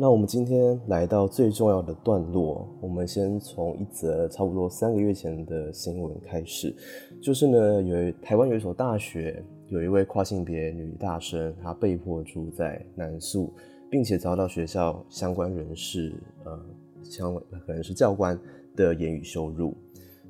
[0.01, 6.73] 那我们今天来到最重要的段落，我们先从一则差不多三个月前的新闻开始，
[7.21, 13.51] 就是呢，有台湾有一所大学，有一位跨性别女大生，她被迫住在男宿，
[13.91, 16.13] 并且遭到学校相关人士
[16.45, 16.57] 呃。
[17.03, 17.33] 相
[17.65, 18.39] 可能是教官
[18.77, 19.75] 的言语羞辱。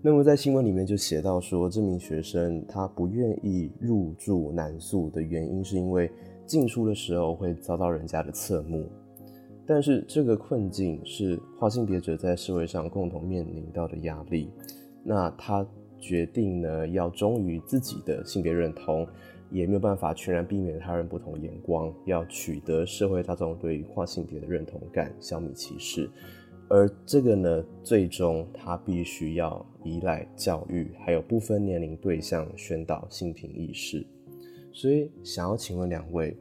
[0.01, 6.09] 那么在新闻里面就写到说，这名学生他不愿意入住男宿的原因，是因为
[6.47, 8.87] 进出的时候会遭到人家的侧目。
[9.71, 14.49] 但是这个困境是跨性别者在社会上共同面临到的压力。
[15.03, 15.63] 那他
[15.99, 19.07] 决定呢，要忠于自己的性别认同，
[19.51, 26.09] 也没有办法全然避免他人不同眼光，要取得社会大众对于跨性别的认同感，消弭歧视。
[26.67, 34.03] 而这个呢，最终他必须要依赖教育，还有不分年龄对象宣导性平意识。
[34.73, 36.35] 所以，想要请问两位，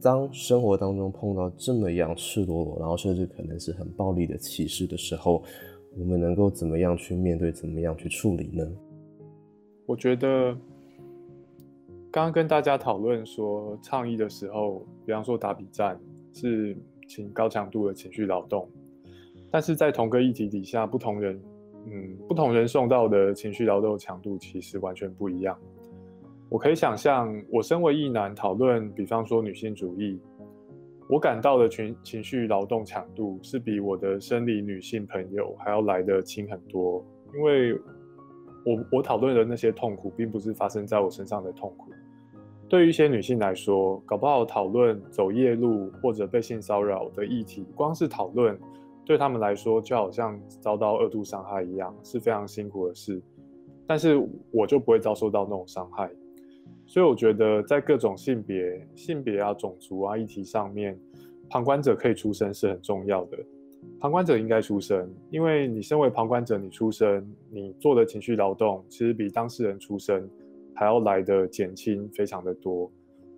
[0.00, 5.42] 当生活当中碰到这么样赤裸裸，然后甚至可能是很暴力的歧视的时候，
[5.96, 8.64] 我们能够怎么样去面对，怎么样去处理呢？
[9.86, 10.52] 我觉得，
[12.12, 15.98] 刚刚跟大家讨论说，倡议的时候，比方说打比战
[16.32, 16.76] 是
[17.08, 18.68] 请高强度的情绪劳动。
[19.50, 21.40] 但是在同个议题底下，不同人，
[21.86, 25.58] 嗯，不同人送到的情绪劳动强度其实完全不一样。
[26.48, 30.18] 我可以想象，我身为异男讨论，比方说女性主义，
[31.08, 37.74] 我感到的情情绪劳动强度是比我的生理女性朋友还要来得轻很多，因为
[38.64, 41.90] 我我讨论的那些痛苦，并不是发生在我身上的痛苦。
[42.68, 48.58] 对于一些女性来说，搞不好讨论走夜路或者被性骚扰的议题，光是讨论。
[49.06, 53.22] 对他们来说，就好像遭到二度伤害一样，是非常辛苦的事。
[53.86, 56.10] 但是我就不会遭受到那种伤害，
[56.88, 60.98] 所以我觉得在各种性别、性别啊、种族啊议题上面，
[61.50, 63.36] 旁观者可以出声是很重要的。
[64.00, 70.26] 旁观者应该出声，因为你身为旁观者，你出声，你做的情绪劳动，其实比当事人出声
[70.74, 72.90] 还要来的减轻非常的多。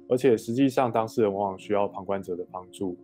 [0.09, 2.97] 而且实际上，当事人往往需要旁观者的帮助。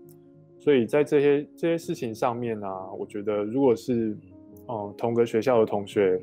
[0.60, 4.16] 所以在这些这些事情上面呢，我觉得如果是，
[4.68, 6.22] 嗯，同个学校的同学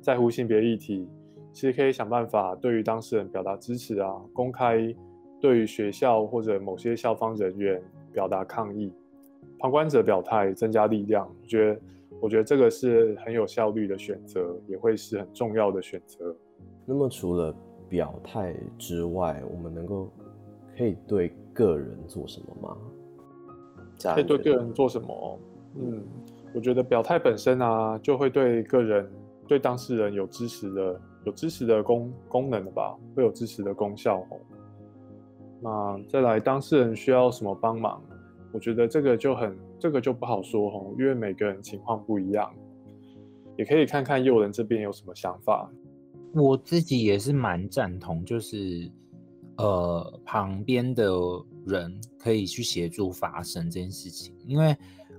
[0.00, 1.08] 在乎性别议题，
[1.52, 4.94] 其实可以想办法对于当事人表达支持啊，公开
[5.40, 7.80] 对于学校或者某些校方人员
[8.12, 8.92] 表达抗议，
[9.58, 11.80] 旁观者表态增加力量，我觉得
[12.22, 16.34] 我觉得这个是很有效率的选择，也会是很重要的选择。
[16.86, 17.54] 那么除了
[17.88, 20.10] 表态之外，我们能够
[20.76, 22.76] 可以对个人做什么吗？
[24.14, 25.38] 可以对个人做什么？
[25.76, 26.02] 嗯，
[26.54, 29.08] 我觉得表态本身啊，就会对个人、
[29.46, 34.40] 对当事人有支持的、有支持的功功能的吧，会有支持的功效哦。
[35.60, 38.02] 那再来，当事人需要什么帮忙？
[38.52, 42.52] 我觉得这个就很，这个就不好说哦，因为每个人情况不一样。
[43.56, 45.70] 也可以看看诱人这边有什么想法。
[46.34, 48.90] 我自己也是蛮赞同，就是
[49.56, 51.10] 呃，旁边的。
[51.64, 54.76] 人可以去协助发生这件事情，因为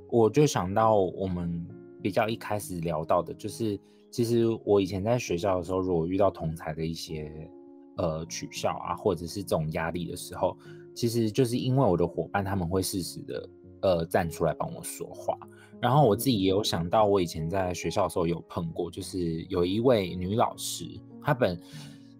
[0.09, 1.65] 我就想到我们
[2.01, 3.79] 比较一开始聊到的，就是
[4.13, 7.49] 其实我以前在学校的时候，如果遇到同才的一些
[7.97, 10.55] 呃取笑啊，或者是这种压力的时候，
[10.93, 13.49] 其实就是因为我的伙伴他们会适时的
[13.81, 15.35] 呃站出来帮我说话，
[15.81, 20.85] 然后我自己也有想到，我以前在学校的时候有碰过，就是有一位女老师，
[21.21, 21.59] 她本。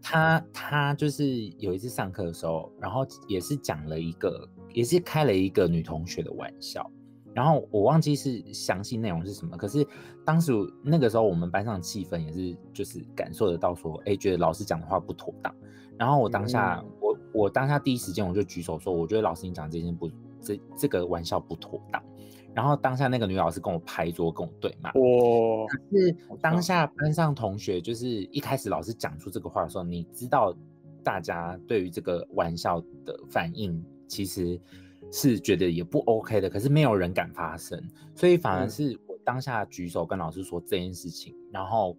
[0.06, 6.92] 她她就是有一次上课的时候，然后也是讲了一个，也是开了一个女同学的玩笑，
[7.34, 9.86] 然后我忘记是详细内容是什么，可是
[10.24, 10.52] 当时
[10.84, 15.54] 那个时候我们班上气氛也是就是感受得到说，哎，觉得老师讲的话不妥当，
[15.98, 20.10] 然后我当下我我当下第一时间我就举手说，我觉得老师你讲这件不
[20.42, 22.02] 这这个玩笑不妥当。
[22.56, 25.66] 然后当下那个女老师跟我拍桌跟我对骂，哇！
[25.68, 30.56] 可是当下班上同学就是一开始老师讲出这个话的时候，你知道
[31.04, 34.62] 大家对于这个玩笑的反应其实
[35.16, 37.80] 是觉得也不 OK 的，可是没有人敢发声，
[38.16, 41.96] 所以反而是我当下举手跟老师说这件事情，然后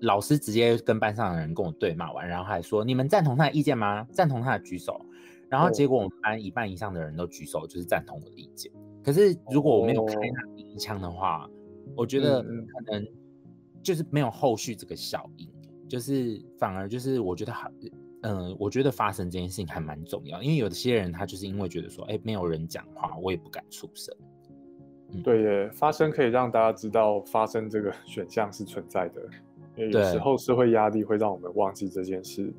[0.00, 4.06] 老师直接跟班上的人跟我对骂完，然后还说你们赞同他的意见吗？
[4.10, 4.98] 赞同他的举手，
[5.50, 8.72] 然后结果我们班一半以上的人都举手，就是赞同我的意见。
[9.04, 11.46] 可是如果我没有开那第一枪的话，
[11.94, 13.06] 我觉得可能
[13.82, 15.46] 就是没有后续这个效应，
[15.86, 17.70] 就是反而就是我觉得好，
[18.26, 24.12] 嗯，我觉得发生这件事情还蛮重要，因为有些人他就是因为觉得说，哎，没有人讲话，我也不敢出声。
[25.22, 29.22] 对耶，发声可以让大家知道发生这个 选项是存在的，
[29.76, 32.52] 有时候社会压力会让我们忘记这件事。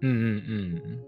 [0.00, 1.00] 嗯嗯嗯。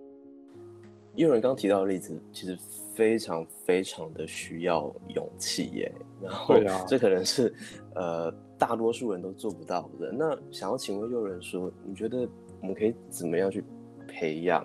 [1.14, 2.58] 有人刚刚提到的例子，其实
[2.94, 5.90] 非常非常的需要勇气耶。
[6.20, 6.56] 然后，
[6.86, 7.54] 这可能是
[7.94, 10.12] 呃大多数人都做不到的。
[10.12, 12.28] 那想要请问诱人说，你觉得
[12.60, 13.64] 我们可以怎么样去
[14.08, 14.64] 培养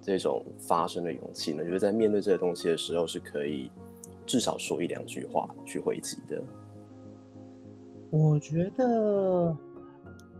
[0.00, 1.64] 这种发声的勇气呢？
[1.64, 3.70] 就是在面对这些东西的时候，是可以
[4.26, 6.42] 至少说一两句话去回击的。
[8.10, 9.56] 我觉得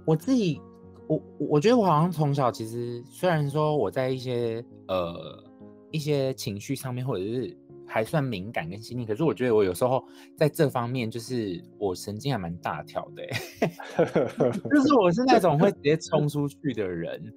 [0.05, 0.61] 我自己。
[1.07, 5.43] 我我觉得我好像从小其实虽然说我在一些呃
[5.91, 7.57] 一些情绪上面或者是
[7.87, 10.05] 还算敏感跟细腻，可是我觉得我有时候
[10.37, 13.27] 在这方面就是我神经还蛮大条的，
[14.69, 17.33] 就是我是那种会直接冲出去的人，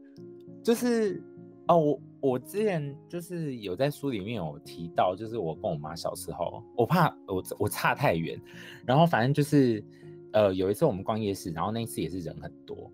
[0.64, 1.22] 就是
[1.68, 8.40] 哦，我我之前就是有在书里面有提到，就是我跟我妈小时候，我怕我我差太远，
[8.86, 9.84] 然后反正就是
[10.34, 12.92] 呃有一次我们逛夜市，然后那一次也是人很多，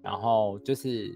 [0.00, 1.14] 然后就是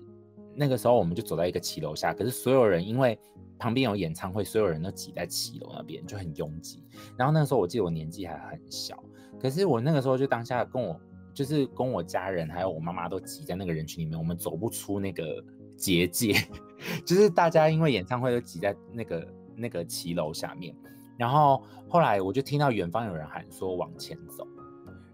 [0.55, 3.19] 那个时候我们就走在一个骑楼下，可是所有人因为
[3.59, 6.83] 旁边有演唱会，所有人都挤在骑楼那边就很拥挤，
[7.17, 9.03] 然后那个时候我记得我年纪还很小，
[9.41, 11.01] 可是我那个时候就当下跟我
[11.33, 15.43] 就是跟我家人还有我妈妈都挤在那个人群里面，我们走不出那个。
[15.79, 16.35] 结界
[17.07, 20.75] 就是大家因为演唱会都挤在那个那个骑楼下面，
[21.17, 24.47] 然后后来我就听到远方有人喊说往前走，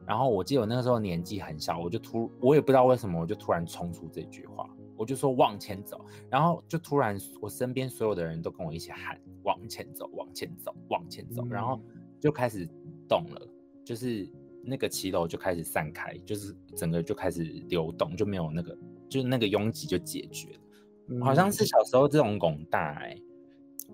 [0.06, 11.80] 然后我记得我那个时候年纪很小，我就突我也不知道为什么我就突然冲出这句话，我就说往前走，然后就突然我身边所有的人都跟我一起喊往前走，往前走，往前走，然后
[12.20, 12.68] 就开始
[13.08, 13.48] 动了，
[13.84, 14.28] 就是
[14.62, 18.76] 那个骑楼就开始散开，就是整个就开始流动，就没有那个。
[19.14, 20.48] 就是那个拥挤就解决
[21.06, 23.16] 了，好像是小时候这种拱大哎，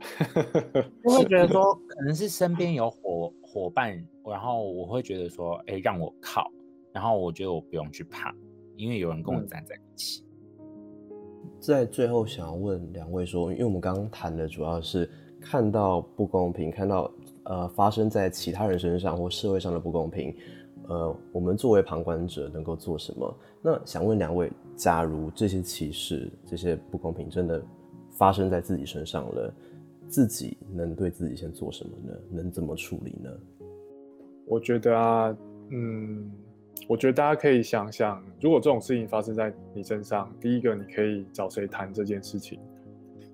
[1.05, 6.51] 就会觉得说 可能是身边有伙伙伴，然后我会觉得说，哎，让我靠，
[6.91, 8.35] 然后我觉得我不用去怕，
[8.77, 10.25] 因为有人跟我站在一起。
[11.59, 15.07] 在最后想要问两位说，因为我们刚刚谈的主要是
[15.39, 17.13] 看到不公平，看到
[17.43, 20.35] 呃发生在其他人身上或社会上的不公平。
[20.91, 23.39] 呃，我们作为旁观者能够做什么？
[23.63, 27.63] 那想问两位，假如这些歧视、这些不公平真的
[28.11, 29.55] 发生在自己身上了，
[30.09, 32.19] 自己能对自己先做什么呢？
[32.29, 33.31] 能怎么处理呢？
[34.47, 35.37] 我觉得啊，
[35.69, 36.29] 嗯，
[36.89, 42.59] 我觉得大家可以想想，如果这种事情发生在你身上，第一个你可以找谁谈这件事情？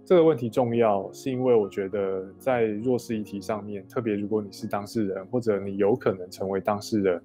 [0.05, 7.19] 这个问题重要，是因为我觉得在弱势议题上面，特别如果你是当事人，或者你有可能成为当事人。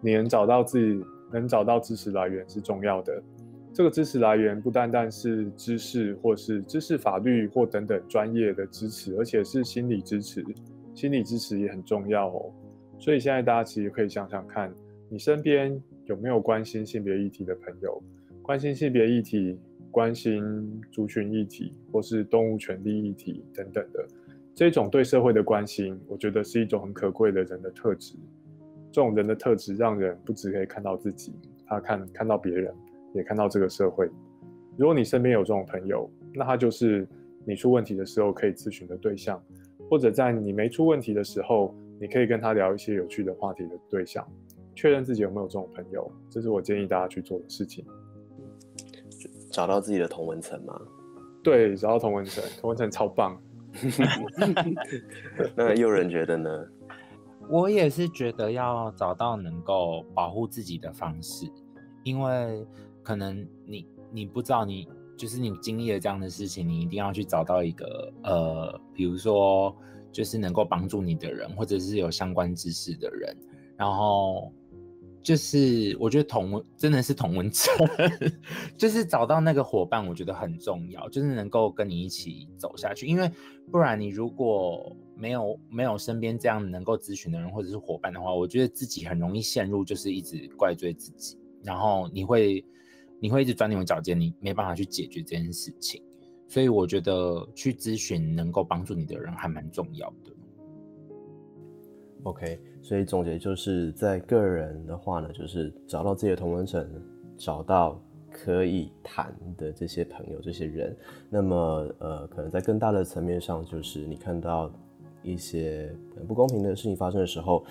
[0.00, 3.22] 你能找到自己能找到支持来源是重要的。
[3.72, 10.44] 这个支持来源不单单是知识，或是知识、法律或等等专业的支持，而且是心理支持。
[10.94, 12.52] 心理支持也很重要哦。
[12.98, 14.74] 所以现在大家其实可以想想看，
[15.08, 18.02] 你身边有没有关心性别议题的朋友？
[18.42, 19.56] 关心性别议题、
[19.92, 24.04] 关心族群议题，或是动物权利议题等等的
[24.54, 28.16] 这种对社会的关心，我觉得是一种很可贵的人的特质。
[28.98, 31.32] 这种人的特质，让人不只可以看到自己，
[31.68, 32.74] 他看看到别人，
[33.14, 34.10] 也看到这个社会。
[34.76, 37.06] 如果你身边有这种朋友，那他就是
[37.44, 39.40] 你出问题的时候可以咨询的对象，
[39.88, 44.26] 或者在你没出问题的时候，你可以跟他聊一些有趣的话题的对象。
[44.74, 47.86] 确认自己有没有这种朋友，这是我建议大家去做的事情。
[49.52, 50.76] 找到自己的同文层吗？
[51.44, 53.40] 对，找到同文层，同文层超棒。
[55.54, 56.66] 那有人觉得呢？
[57.48, 61.50] 我也是觉得要找到能够保护自己的方式，
[62.04, 62.66] 因为
[63.02, 64.86] 可能你你不知道你
[65.16, 69.74] 就是你经历了这样的事情，你一定要去找到一个呃，比如说
[70.12, 73.36] 就是能够帮助你的人，或者是有相关知识的人，
[73.76, 74.52] 然后。
[75.20, 77.74] 就是我觉得同真的是同文层，
[78.78, 83.04] 就是找到那个伙伴，我觉得很重要，就是能够跟你一起走下去。
[83.04, 83.30] 因为
[83.70, 92.64] 不然你如果没有没有身边这样能够咨询的人或者是伙伴的话，我觉得自己很容易陷入就是一直怪罪自己，然后你会
[93.20, 96.02] 你会一直钻牛角尖，你没办法去解决这件事情。
[96.46, 100.32] 所以我觉得去咨询能够帮助你的人还蛮重要的。
[102.22, 102.60] OK。
[102.80, 106.88] 所以总结就是在个人的话呢，就是找到自己的同温层，
[107.36, 108.00] 找到
[108.30, 110.96] 可以谈的这些朋友、这些人。
[111.28, 111.56] 那么，
[111.98, 114.72] 呃，可能在更大的层面上，就是你看到
[115.32, 115.94] 一些
[116.26, 117.64] 不公平的事情发生的时候，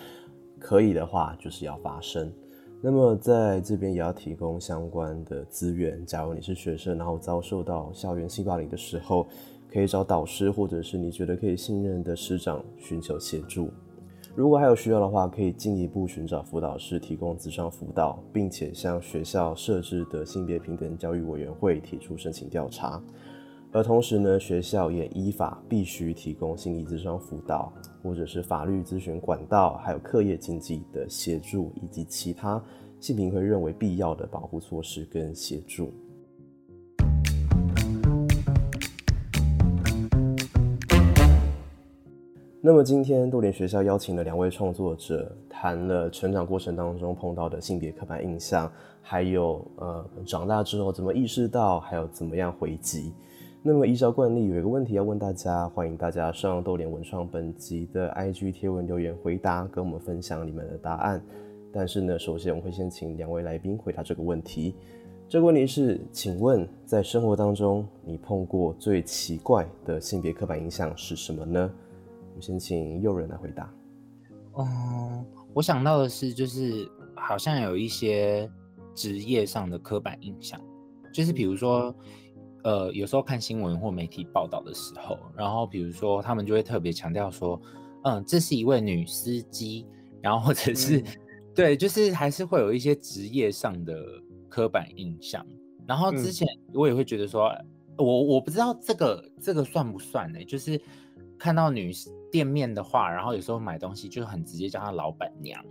[0.59, 2.31] 可以的话就是要发声。
[2.79, 6.05] 那么在这边也要提供相关的资源。
[6.05, 9.25] 假如你是学生，然后遭受到校园性霸凌的时候，
[9.71, 13.71] 可以找导师或者是你觉得可以信任的师长寻求协助。
[14.35, 23.01] 如果还有需要的话，可以进一步寻找辅导师提供咨商辅导，并且向学校设置的性别平等教育委员会提出申请调查。
[23.73, 32.63] 而同时呢，学校也依法必须提供心理咨商辅导，或者是法律咨询管道，还有课业经济的协助，以及其他
[32.99, 35.93] 性平会认为必要的保护措施跟协助。
[42.61, 53.13] 那么今天多点学校邀请了两位创作者，谈了成长过程当中碰到的性别刻板印象，还有呃长大之后怎么意识到，还有怎么样回击。
[53.67, 61.21] 那么依照惯例，有一个问题要问大家，欢迎大家上豆联文创本集的 IG 贴文留言回答，跟我们分享你们的答案。
[61.69, 64.73] 但是呢，首先我们会先请两位来宾回答这个问题。
[65.27, 71.69] 这个问题是：请问在生活当中，你碰过最奇怪的性别刻板印象是什么呢？
[72.29, 73.69] 我们先请诱人来回答。
[74.59, 78.49] 嗯，我想到的是，就是好像有一些
[78.95, 80.57] 职业上的刻板印象，
[81.13, 81.93] 就是比如说，
[82.63, 87.61] 呃，有时候看新闻或媒体报道的时候，然后比如说他们就会特别强调说，
[88.03, 89.85] 嗯，这是一位女司机，
[90.21, 91.03] 然后或者是、
[91.55, 93.95] 对，就是还是会有一些职业上的
[94.49, 95.45] 刻板印象。
[95.87, 96.31] 然后之嗯。
[96.31, 97.49] 前我也会觉得说，
[97.97, 100.79] 我我不知道这个这个算不算呢、就是
[101.39, 101.91] 看到女
[102.31, 105.63] 店面的话，然后有时候买东西就很直接叫她老板娘，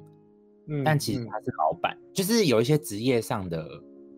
[0.85, 3.69] 但其实她是老板，就是有一些职业上的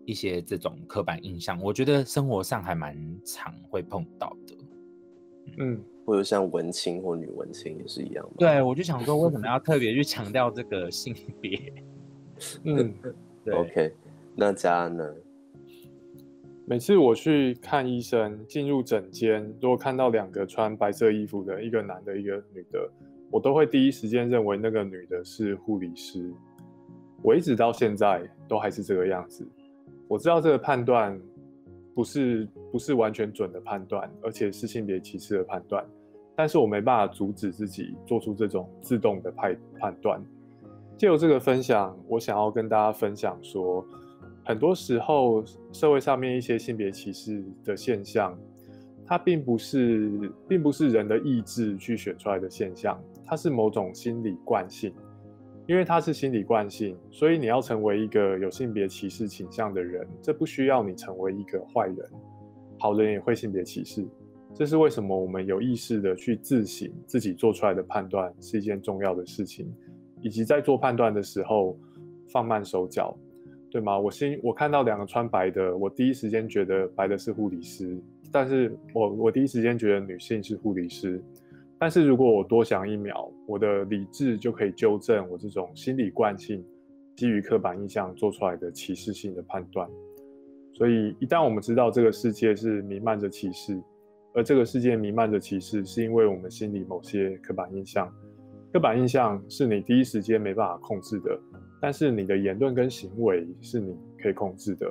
[0.09, 4.57] 一些这种刻板印象，我觉得生活上还蛮常会碰到的。
[5.59, 8.33] 嗯，或者像文青或女文青也是一样吗？
[8.39, 11.59] 对，我就想说，为什么要特别去强调这个性别？
[12.65, 12.91] 嗯，
[13.45, 13.93] 对 OK，
[14.35, 15.13] 那嘉安呢？
[16.65, 22.89] 每次我去看医生，进入诊间，如果看到两个穿白色衣服的，一个男的，一个女的，
[23.29, 26.33] 我都会第一时间认为那个女的是护理师。
[27.21, 29.47] 我一直到现在都还是这个样子。
[30.09, 31.17] 我知道这个判断
[31.93, 35.85] 不是不是完全准的判断，而且是性别歧视的判断，
[36.35, 40.19] 但是我没办法阻止自己做出这种自动的判判断。
[40.97, 43.85] 借由这个分享，我想要跟大家分享说，
[44.43, 48.35] 很多时候社会上面一些性别歧视的现象，
[49.05, 54.91] 它并不是并不是人的意志去选出来的现象，它是某种心理惯性。
[55.69, 61.97] 因为它是心理惯性，所以你要成为一个有性别歧视倾向的人，这不需要你成为一个坏人，
[62.79, 64.03] 好人也会性别歧视。
[64.55, 69.71] 这是为什么我们有意识的去自省自己做出来的判断是一件重要的事情，
[70.21, 71.77] 以及在做判断的时候
[72.31, 73.15] 放慢手脚，
[73.69, 73.95] 对吗？
[73.99, 77.95] 我先我看到两个穿白的，我第一时间觉得白的是护理师，
[78.31, 81.21] 但是我我第一时间觉得女性是护理师。
[81.81, 86.61] 但是如果我多想一秒，我的理智就可以纠正我这种心理惯性
[87.15, 89.89] 基于刻板印象做出来的歧视性的判断。
[90.73, 93.81] 所以，一旦我们知道这个世界是弥漫着歧视，
[94.33, 98.13] 而这个世界弥漫着歧视，是因为我们心里某些刻板印象。
[98.73, 101.39] 刻板印象是你第一时间没办法控制的，
[101.81, 104.85] 但是你的言论跟行为是你可以控制的。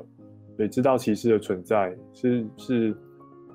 [0.57, 2.97] 所以，知道歧视的存在是是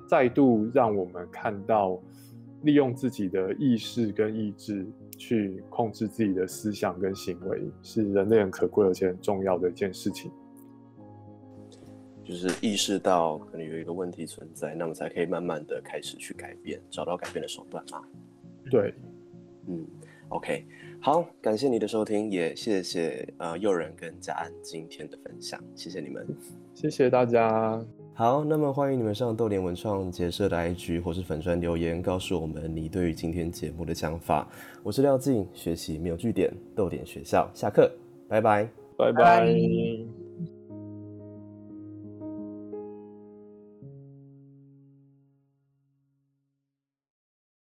[0.08, 2.00] 再度让我们看到。
[2.64, 4.84] 利用自己的意识跟意志
[5.16, 10.30] 去控制自己的思想跟行为，是人类很可贵而且很重要的一件事情。
[12.24, 18.02] 就是意识到可能有一个问题存在，那么才可以慢慢的开始去改变，找到改变的手段嘛。
[18.70, 18.94] 对，
[19.68, 19.86] 嗯
[20.30, 20.64] ，OK，
[21.02, 26.26] 好，感谢你的收听，也谢谢呃诱人跟嘉安今天的分享，谢谢你们。
[26.72, 27.84] 谢谢大家。
[28.16, 34.46] 好，那么欢迎你们上豆点文创结社的 IG 或是粉砖留言，告诉我们你对于今天节目的想法。
[34.84, 37.90] 我是廖静，学习没有据点，豆点学校下课，
[38.28, 38.68] 拜拜。
[38.96, 40.23] 拜拜拜